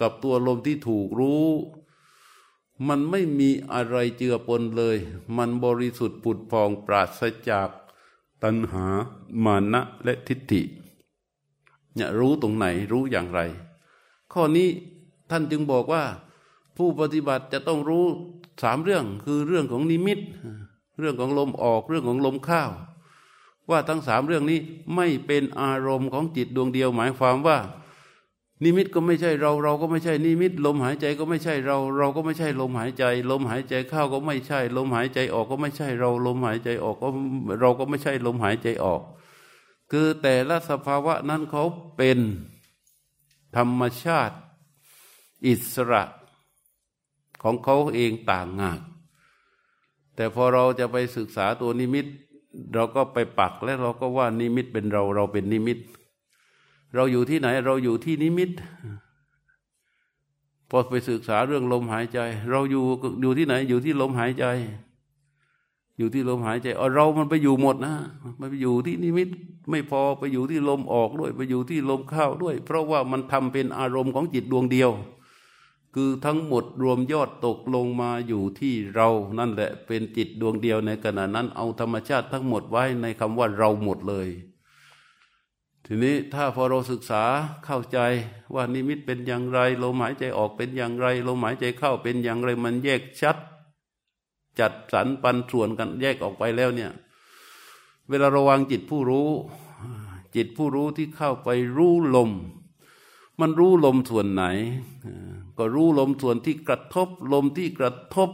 [0.00, 1.46] กับตัวลมที่ถูกรู้
[2.88, 4.96] มันไม่มีอะไรเจือปนเลย
[5.36, 7.68] มันบริสุทธิ์ผุดพองปราศจาก
[8.42, 8.86] ตัณหา
[9.44, 10.62] มานะและทิฏฐิ
[11.94, 13.40] เนี่ยรู้ตรงไหนรู้อย่างไร
[14.32, 14.68] ข้อนี้
[15.30, 16.04] ท่านจึงบอกว่า
[16.76, 18.06] ผู้ปฏิบัติจะต้องรู้
[18.62, 20.18] สามเรื่องคือเรื่องของนิมิต
[20.98, 22.62] เรื่องของลมออกเรื่องของลมเข้า
[23.70, 24.58] ว่าทั้งสามเรื่องนี้
[24.94, 27.58] ไม่เป็นอารมณ์ของจิตดวงเดียว หมายความว่า
[28.62, 37.08] นิมิตก็ไม่ใช่เราเราก็ไม่ใช่นิมิต ลมหายใจก็ไม่ใช่เรา เราก็ไม่ใช่ลมหายใจ ลมหายใจเข้าก็ไม่ใช่ ลมหายใจออกก็ไม่ใช่เรา ลมหายใจออกก็
[37.60, 39.02] เราก็ไม่ใช่ลมหายใจออก
[39.90, 41.64] คือแต่ละสภาวะนั้นเขา
[41.96, 42.18] เป็น
[43.56, 44.36] ธรรมชาติ
[45.46, 46.02] อิสระ
[47.42, 48.80] ของเขาเองต่างงาน
[50.14, 52.06] แต่พอเราจะไปศึกษาตัวนิมิต
[52.74, 55.78] เราก็ไปปักและเราก็ว่านิมิตเป็นเราเราเป็นนิมิต
[56.94, 58.50] เราอยู่ที่ไหนเราอยู่ที่นิมิต
[60.70, 62.18] พอไปศึกษาเรื่องลมหายใจ
[62.50, 62.84] เราอยู่
[63.22, 64.46] อยู่ที่ไหนอยู่ที่ลมหายใจ
[65.98, 67.94] อยู่ที่ลมหายใจเอเรามันไปอยู่หมดนะ
[68.38, 69.28] มันไปอยู่ที่นิมิต
[69.70, 74.90] ไม่พอไปอยู่ที่ลมออกด้วย ไปอยู่ที่ลมเข้าด้วย เพราะว่ามันทำเป็นอารมณ์ของจิตดวงเดียว
[75.94, 84.28] คือทั้งหมดรวมยอดตกลงมาอยู่ที่เรานั่นแหละเป็นจิตดวงเดียวในขณะนั้น เอาธรรมชาติทั้งหมดไว้ในคำว่าเราหมดเลย
[85.86, 87.24] ทีนี้ถ้าพอเราศึกษา
[87.64, 87.98] เข้าใจ
[88.54, 93.36] ว่านิมิตเป็นอย่างไรลมหายใจออกเป็นอย่างไรลมหายใจเข้าเป็นอย่างไรมันแยกชัด
[94.58, 96.90] จัดสรรปันส่วนกันแยกออกไปแล้วเนี่ย
[98.08, 99.28] เวลาระวังจิตผู้รู้
[100.36, 102.30] จิตผู้รู้ที่เข้าไปรู้ลม
[103.40, 104.44] มันรู้ลมส่วนไหน
[105.58, 108.30] ก็รู้ลมส่วนที่กระทบลมที่กระทบ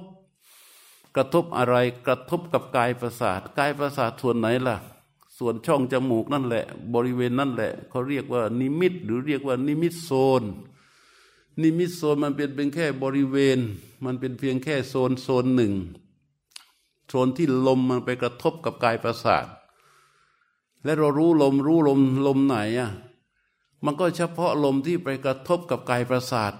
[1.17, 4.77] กระทบอะไรกระทบกับกายประสาทกายประสาทส่วนไหนล่ะ
[5.39, 10.43] ส่วนช่องจมูกนั่นแหละ บริเวณนั่นแหละเขาเรียกว่านิมิต หรือเรียกว่านิมิตโซน
[11.61, 13.59] นิมิตโซนมันเป็นเป็นแค่บริเวณ
[14.05, 15.75] มันเป็นเพียงแค่โซนโซนหนึ่ง
[17.09, 19.47] โซนที่ลมมันไปกระทบกับกายประสาท
[20.85, 22.91] และเรารู้ลมรู้ลมลมไหนอะ
[23.85, 26.53] มันก็เฉพาะลมที่ไปกระทบกับกายประสาท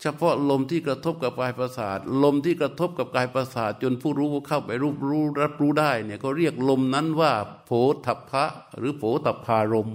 [0.00, 7.32] เฉพาะลมที่กระทบกับกายประสาท ลมที่กระทบกับกายประสาท จนผู้รู้เข้าไปรู้รู้รับรู้ได้เนี่ยเขาเรียกลมนั้นว่า
[7.66, 7.70] โผ
[8.04, 8.44] ฏฐะ
[8.78, 9.90] หรือโผฏฐารม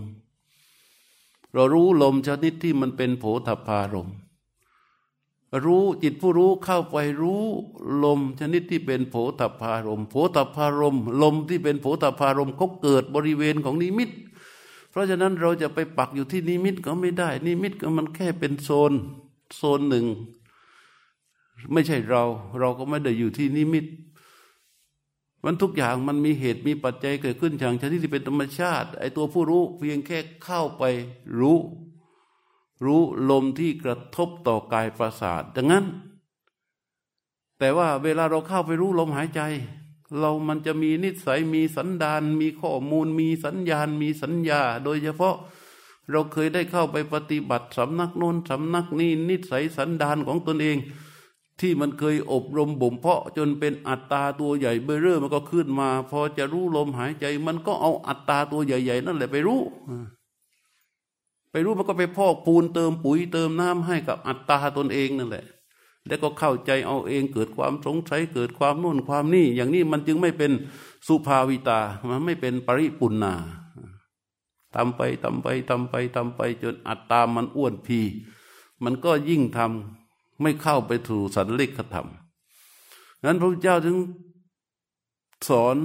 [1.53, 4.09] เรารู้ลมชนิดที่มันเป็นโผฏฐารม
[5.65, 7.43] รู้จิตผู้รู้เข้าไปรู้
[8.03, 14.09] ลมชนิดที่เป็นโผฏฐารมโผฏฐารมลมที่เป็นโผฏฐารมเขาเกิดบริเวณของนิมิต
[14.89, 18.93] เพราะฉะนั้นเราจะไปปักอยู่ที่นิมิตก็ไม่ได้ นิมิตก็มันแค่เป็นโซน
[19.55, 20.05] โซนหนึ่ง
[21.73, 22.23] ไม่ใช่เรา
[22.59, 23.85] เราก็ไม่ได้อยู่ที่นิมิต
[25.45, 30.83] มันทุกอย่างมันมีเหตุมีปัจจัยเกิดขึ้นอย่างชนิดที่เป็นธรรมชาติ ไอ้ตัวผู้รู้เพียงแค่เข้าไป
[31.39, 31.59] รู้
[32.85, 35.85] รู้ลมที่กระทบต่อกายประสาทดังนั้น
[37.59, 39.41] แต่ว่าเวลาเราเข้าไปรู้ลมหายใจ
[40.19, 45.35] เรามันจะมีนิสัยมีสันดานมีข้อมูล มีสัญญาณ มีสัญญา โดยเฉพาะ
[46.11, 50.77] เราเคยได้เข้าไปปฏิบัติสำนักโน้นสำนักนี้นิสัยสันดานของตนเอง
[51.59, 59.61] ที่มันเคยอบรมบ่มเพาะจนเป็นอัตตาตัวใหญ่เบ้อเร่อมันก็ขึ้นมา พอจะรู้ลมหายใจ มันก็เอาอัตตาตัวใหญ่ ๆ นั่นแหละไปรู้
[61.51, 65.45] ไปรู้มันก็ไปพอกปูนเติมปุ๋ยเติมน้ำให้กับอัตตาตนเองนั่นแหละ
[66.07, 70.51] แล้วก็เข้าใจเอาเองเกิดความสงสัยเกิดความโน่นความนี่ อย่างนี้มันจึงไม่เป็น
[71.07, 73.33] สุภาวิตามันไม่เป็นปริปุณนา
[74.75, 77.99] ทำไปทำไปทำไปทำไป จนอัตตามันอ้วนพี
[78.83, 82.07] มันก็ยิ่งทำไม่เข้าไปถูสันเลขธรรม
[83.25, 83.97] นั้นพระพุทธเจ้าถึง
[85.49, 85.77] สอน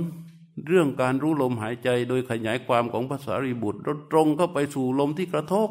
[0.66, 3.80] เรื่องการรู้ลมหายใจโดยขยายความของภาษารีบุตร
[4.10, 5.68] ตรงเข้าไปสู่ลมที่กระทบ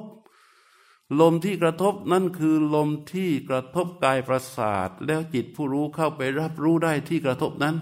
[1.19, 7.75] ลมที่กระทบนั่นคือลมที่กระทบกายประสาท แล้วจิตผู้รู้เข้าไปรับรู้ได้ที่กระทบนั้น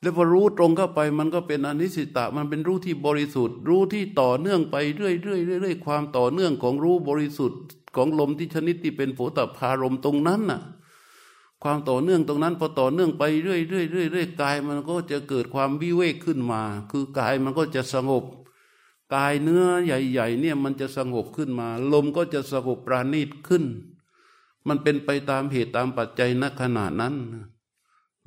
[0.00, 7.60] แล้วพอรู้ตรงเข้าไปมันก็เป็นอนิสิตะ มันเป็นรู้ที่บริสุทธิ์ รู้ที่ต่อเนื่องไปเรื่อยๆเรื่อยๆความต่อเนื่องของรู้บริสุทธิ์
[7.96, 10.60] ของลมที่ชนิดที่เป็นโผตพารมตรงนั้นน่ะ
[11.62, 18.24] ความต่อเนื่องตรงนั้น พอต่อเนื่องไปเรื่อยเรื่อยเรื่อยเรื่อยกายมันก็จะเกิดความวิเวกขึ้นมา คือกายมันก็จะสงบ
[19.14, 23.64] กายเนื้อใหญ่ๆเนี่ยมันจะสงบขึ้นมา ลมก็จะสงบปราณีตขึ้น
[24.68, 27.14] มันเป็นไปตามเหตุตามปัจจัยณขณะนั้น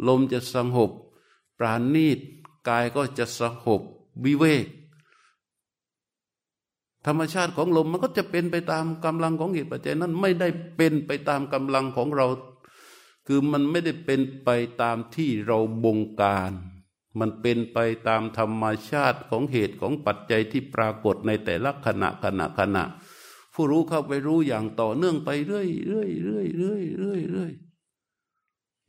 [0.07, 0.91] ลมจะสงบ
[1.61, 2.19] ปราณีต
[2.69, 3.81] กายก็จะสงบ
[4.23, 4.65] วิเวก
[7.05, 12.27] ธรรมชาติของลมมันก็จะเป็นไปตามกำลังของเหตุปัจจัยนั้นไม่ได้เป็นไปตามกำลังของเรา
[13.27, 14.49] คือมันไม่ได้เป็นไป
[14.81, 16.51] ตามที่เราบงการ
[17.19, 22.83] มันเป็นไปตามธรรมชาติของเหตุของปัจจัยที่ปรากฏในแต่ละขณะขณะขณะ
[23.53, 27.51] ผู้รู้เข้าไปรู้อย่างต่อเนื่องไปเรื่อยเรื่อยเรื่อยเรื่อยเรื่อยเรื่อย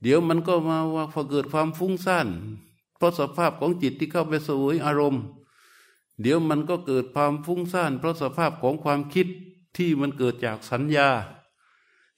[0.03, 2.29] เดี๋ยวมันก็มาว่าพอเกิดความฟุ้งซ่าน
[2.97, 5.23] เพราะสภาพของจิตที่เข้าไปสวยอารมณ์
[6.21, 9.27] เดี๋ยวมันก็เกิดความฟุ้งซ่าน เพราะสภาพของความคิด
[9.77, 11.09] ที่มันเกิดจากสัญญา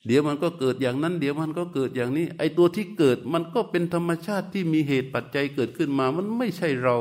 [0.06, 6.96] เดี๋ยวมันก็เกิดอย่างนั้น เดี๋ยวมันก็เกิดอย่างนี้ ไอตัวที่เกิดมันก็เป็นธรรมชาติที่มีเหตุปัจจัยเกิดขึ้นมา มันไม่ใช่เรา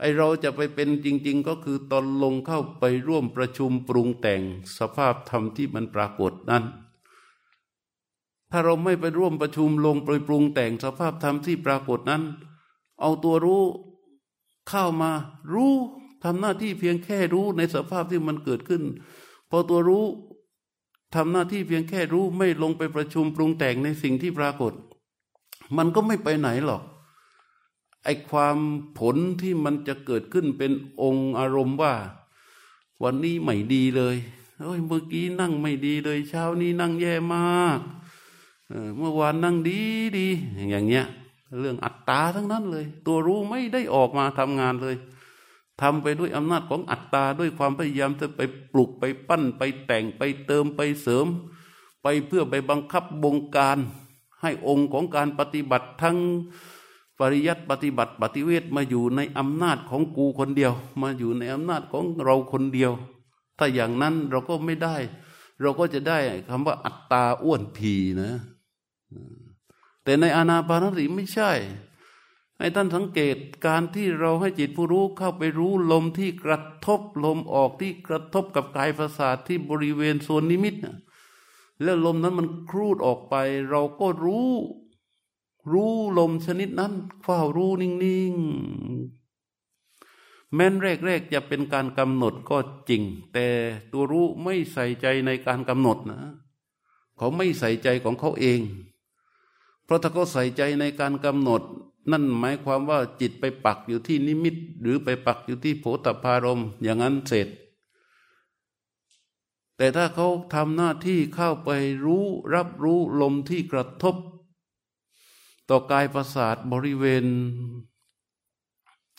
[0.00, 4.42] ไอเราจะไปเป็นจริง ๆ ก็คือตอนลงเข้าไปร่วมประชุมปรุงแต่ง
[4.78, 6.64] สภาพธรรมที่มันปรากฏนั้น
[8.50, 12.22] ถ้าเราไม่ไปร่วมประชุมลงไปปรุงแต่งสภาพธรรมที่ปรากฏนั้น
[13.00, 13.62] เอาตัวรู้
[14.68, 15.10] เข้ามา
[15.52, 15.72] รู้
[16.24, 18.82] ทำหน้าที่เพียงแค่รู้ในสภาพที่มันเกิดขึ้น
[19.50, 20.04] พอตัวรู้
[21.14, 24.72] ทำหน้าที่เพียงแค่รู้ไม่ลงไปประชุมปรุงแต่งในสิ่งที่ปรากฏ
[25.76, 26.82] มันก็ไม่ไปไหนหรอก
[28.04, 28.56] ไอความ
[28.98, 30.72] ผลที่มันจะเกิดขึ้นเป็น
[31.02, 31.94] องค์อารมณ์ว่า
[33.02, 34.16] วันนี้ไม่ดีเลย
[34.60, 37.80] โอ้ยเมื่อกี้นั่งไม่ดีเลย เช้านี้นั่งแย่มาก
[38.96, 39.80] เมื่อวานนั่งดี
[40.16, 40.26] ดี
[40.70, 41.06] อย่างเงี้ย
[41.60, 44.96] เรื่องอัตตาทั้งนั้นเลย ตัวรู้ไม่ได้ออกมาทำงานเลย
[45.80, 48.40] ทำไปด้วยอำนาจของอัตตาด้วยความพยายามจะไป
[48.72, 51.26] ปลุกไปปั้นไปแต่งไปเติมไปเสริม
[52.02, 53.78] ไปเพื่อไปบังคับบงการ
[54.40, 56.18] ให้องค์ของการปฏิบัติทั้ง
[57.18, 62.92] ปริยัติปฏิบัติปฏิเวทมาอยู่ในอำนาจของกูคนเดียว มาอยู่ในอำนาจของเราคนเดียว
[63.58, 64.96] ถ้าอย่างนั้นเราก็ไม่ได้
[65.60, 68.32] เราก็จะได้คำว่าอัตตาอ้วนผีนะ
[70.02, 71.52] แต่ในอานาปานสติไม่ใช่
[72.58, 73.36] ให้ท่านสังเกต
[73.66, 80.96] การที่เราให้จิตผู้รู้เข้าไปรู้ลมที่กระทบลมออกที่กระทบกับกายประสาทที่บริเวณส่วนนิมิตนะ
[81.82, 83.34] แล้วลมนั้นมันครูดออกไป
[83.70, 84.50] เราก็รู้
[85.72, 86.92] รู้ลมชนิดนั้น
[87.22, 93.02] เฝ้ารู้นิ่งๆ แม้นแรกๆจะเป็นการกำหนดก็จริง
[93.32, 93.46] แต่
[93.92, 96.20] ตัวรู้ไม่ใส่ใจในการกำหนดนะ
[97.16, 98.60] เขาไม่ใส่ใจของเขาเอง
[99.88, 101.62] เพราะถ้าเขาใส่ใจในการกำหนด
[102.10, 107.48] นั่นหมายความว่าจิตไปปักอยู่ที่นิมิต หรือไปปักอยู่ที่โผตพารมอย่างนั้นเสร็จ
[109.76, 111.70] แต่ถ้าเขาทำหน้าที่เข้าไป
[112.04, 112.24] รู้
[112.54, 114.16] รับรู้ลมที่กระทบ
[115.68, 117.24] ต่อกายประสาทบริเวณ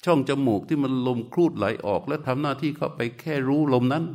[0.06, 4.06] ช่องจมูกที่มันลมครูดไหลออก และทำหน้าที่เข้าไปแค่รู้ลมนั้น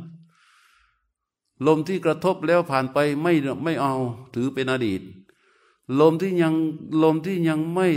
[1.67, 3.33] ลมที่กระทบแล้วผ่านไปไม่
[3.63, 3.93] ไม่เอา
[4.35, 5.01] ถือเป็นอดีต
[5.99, 6.53] ลมที่ยัง
[7.03, 7.87] ลมที่ยังไม่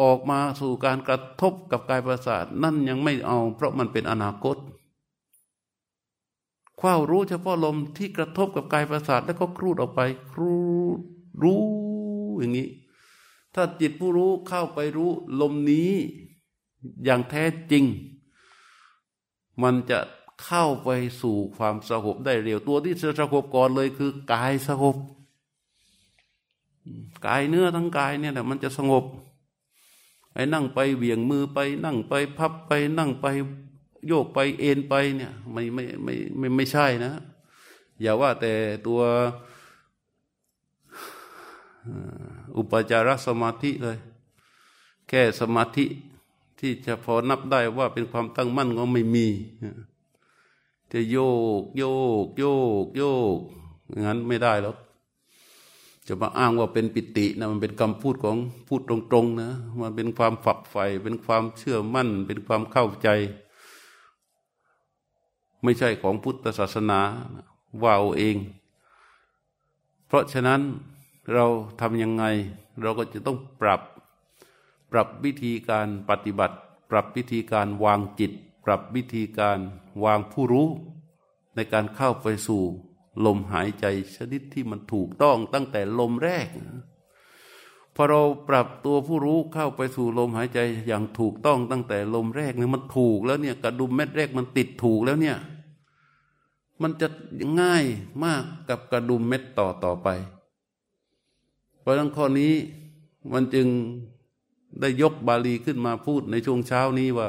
[0.00, 4.56] ออกมาสู่การกระทบกับกายประสาทนั่นยังไม่เอา เพราะมันเป็นอนาคต
[6.80, 10.00] คว้ารู้เฉพาะลมที่กระทบกับกายประสาทแล้วก็ครูดออกไป
[10.32, 10.54] ครู
[11.42, 11.62] รู้
[12.38, 12.68] อย่างนี้
[13.54, 15.92] ถ้าจิตผู้รู้เข้าไปรู้ลมนี้
[17.04, 17.84] อย่างแท้จริง
[19.62, 19.98] มันจะ
[20.44, 20.90] เข้าไป
[21.20, 24.96] สู่ความสงบได้เร็วตัวที่จะสงบก่อนเลยคือกายสงบ
[27.26, 29.04] กายเนื้อทั้งกายเนี่ยแหละมันจะสงบ
[30.32, 33.26] ไอ้นั่งไปเวียงมือไป นั่งไปพับไปนั่งไป
[34.06, 37.12] โยกไปเอ็นไปเนี่ยไม่ไม่ไม่ไม่ไม่ใช่นะ
[38.00, 38.52] อย่าว่าแต่
[38.86, 39.00] ตัว
[42.56, 43.98] อุปจารสมาธิเลย
[45.08, 45.86] แค่สมาธิ
[46.58, 49.26] ที่จะพอนับได้ว่าเป็นความตั้งมั่นก็ไม่มี
[50.92, 51.16] จะโย
[51.60, 51.82] ก โย
[52.24, 52.44] ก โย
[52.82, 53.02] ก โย
[53.36, 53.38] ก
[54.06, 54.74] งั้นไม่ได้แล้ว
[56.06, 58.36] จะมาอ้างว่าเป็นปิตินะมันเป็นคำพูดของ
[58.68, 59.50] พูดตรงๆนะ
[59.80, 63.08] มันเป็นความฝักใฝ่เป็นความเชื่อมั่น เป็นความเข้าใจ
[65.62, 67.00] ไม่ใช่ของพุทธศาสนา
[67.82, 68.36] ว่าเอาเอง
[70.06, 70.60] เพราะฉะนั้น
[71.32, 71.44] เรา
[71.80, 72.24] ทำยังไง
[72.82, 73.80] เราก็จะต้องปรับ
[74.92, 76.56] ปรับวิธีการปฏิบัติ
[76.90, 78.32] ปรับวิธีการวางจิต
[78.64, 79.58] ปรับวิธีการ
[80.04, 80.68] วางผู้รู้
[81.54, 82.62] ในการเข้าไปสู่
[83.24, 83.86] ลมหายใจ
[84.16, 86.48] ชนิดที่มันถูกต้องตั้งแต่ลมแรก
[87.94, 90.58] พอเราปรับตัวผู้รู้เข้าไปสู่ลมหายใจ
[90.88, 95.38] อย่างถูกต้องตั้งแต่ลมแรกเนี่ยมันถูกแล้วเนี่ยกระดุมเม็ดแรกมันติดถูกแล้วเนี่ย
[96.82, 97.08] มันจะ
[97.60, 97.84] ง่าย
[98.24, 100.08] มากกับกระดุมเม็ดต่อต่อไป
[101.80, 102.52] เพราะนั้นข้อนี้
[103.32, 103.68] มันจึง
[104.80, 107.28] ได้ยกบาลีขึ้นมาพูดในช่วงเช้านี้ว่า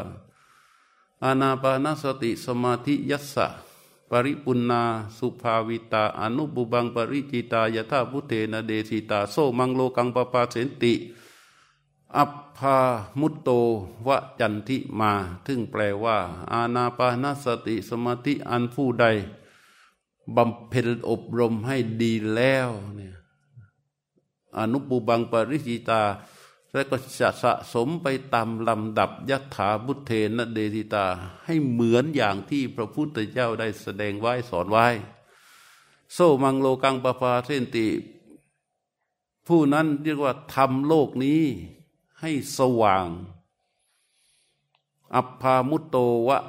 [1.24, 3.48] อานาปานสติสมาธิยัสสะ
[4.12, 4.84] ปริปุณนา
[5.18, 10.94] สุภาวิตาอนุบุบังปริจิตายถาพุเทนเดสิตาโซมังโลกังปปาเสนติ
[12.18, 12.78] อัปพา
[13.20, 13.50] มุตโต
[14.08, 15.12] วะจันทิมา
[15.46, 16.18] ถึงแปลว่า
[16.52, 19.06] อาณาปานสติสมาธิอันผู้ใด
[20.36, 23.14] บำเพ็ญอบรมให้ดีแล้วเนี่ย
[24.58, 26.02] อนุปุบังปริจิตา
[26.74, 31.06] แล้วก็จะสะสมไปตามลำดับยัตถาบุเทนเดติตา
[31.46, 34.88] ให้เหมือนอย่างที่พระพุทธเจ้าได้แสดงไว้สอนไว้
[36.14, 37.88] โซมังโลกังปปาเทนติ
[39.48, 41.42] ผู้นั้นเรียกว่าทำโลกนี้
[42.22, 43.08] ให้สว่าง
[45.16, 45.98] อัปพามุตโต
[46.28, 46.40] วะ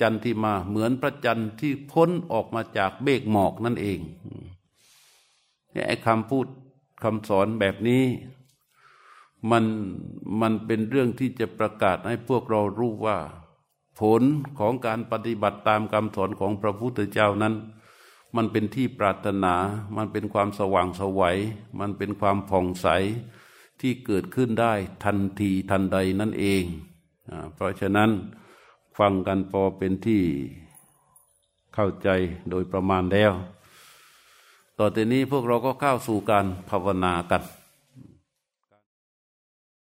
[0.00, 4.00] จันทิมาเหมือนพระจันทร์ที่พ้นออกมาจากเบกหมอกนั่นเอง
[5.86, 6.46] ไอ้คำพูด
[7.02, 8.04] คำสอนแบบนี้
[9.50, 9.64] มัน
[10.40, 13.18] มันเป็นเรื่องที่จะประกาศให้พวกเรารู้ว่า
[14.00, 14.22] ผล
[14.58, 17.54] ของการปฏิบัติตามคำสอนของพระพุทธเจ้านั้น
[18.36, 19.54] มันเป็นที่ปรารถนา
[19.96, 21.38] มันเป็นความสว่างสวัย
[21.80, 22.86] มันเป็นความผ่องใส
[23.80, 24.72] ที่เกิดขึ้นได้
[25.04, 26.64] ทันทีทันใดนั่นเอง
[27.54, 28.10] เพราะฉะนั้น
[28.98, 30.22] ฟังกันพอเป็นที่
[31.74, 32.08] เข้าใจ
[32.50, 33.32] โดยประมาณแล้ว
[34.78, 37.42] ต่อจากนี้พวกเราก็เข้าสู่การภาวนากัน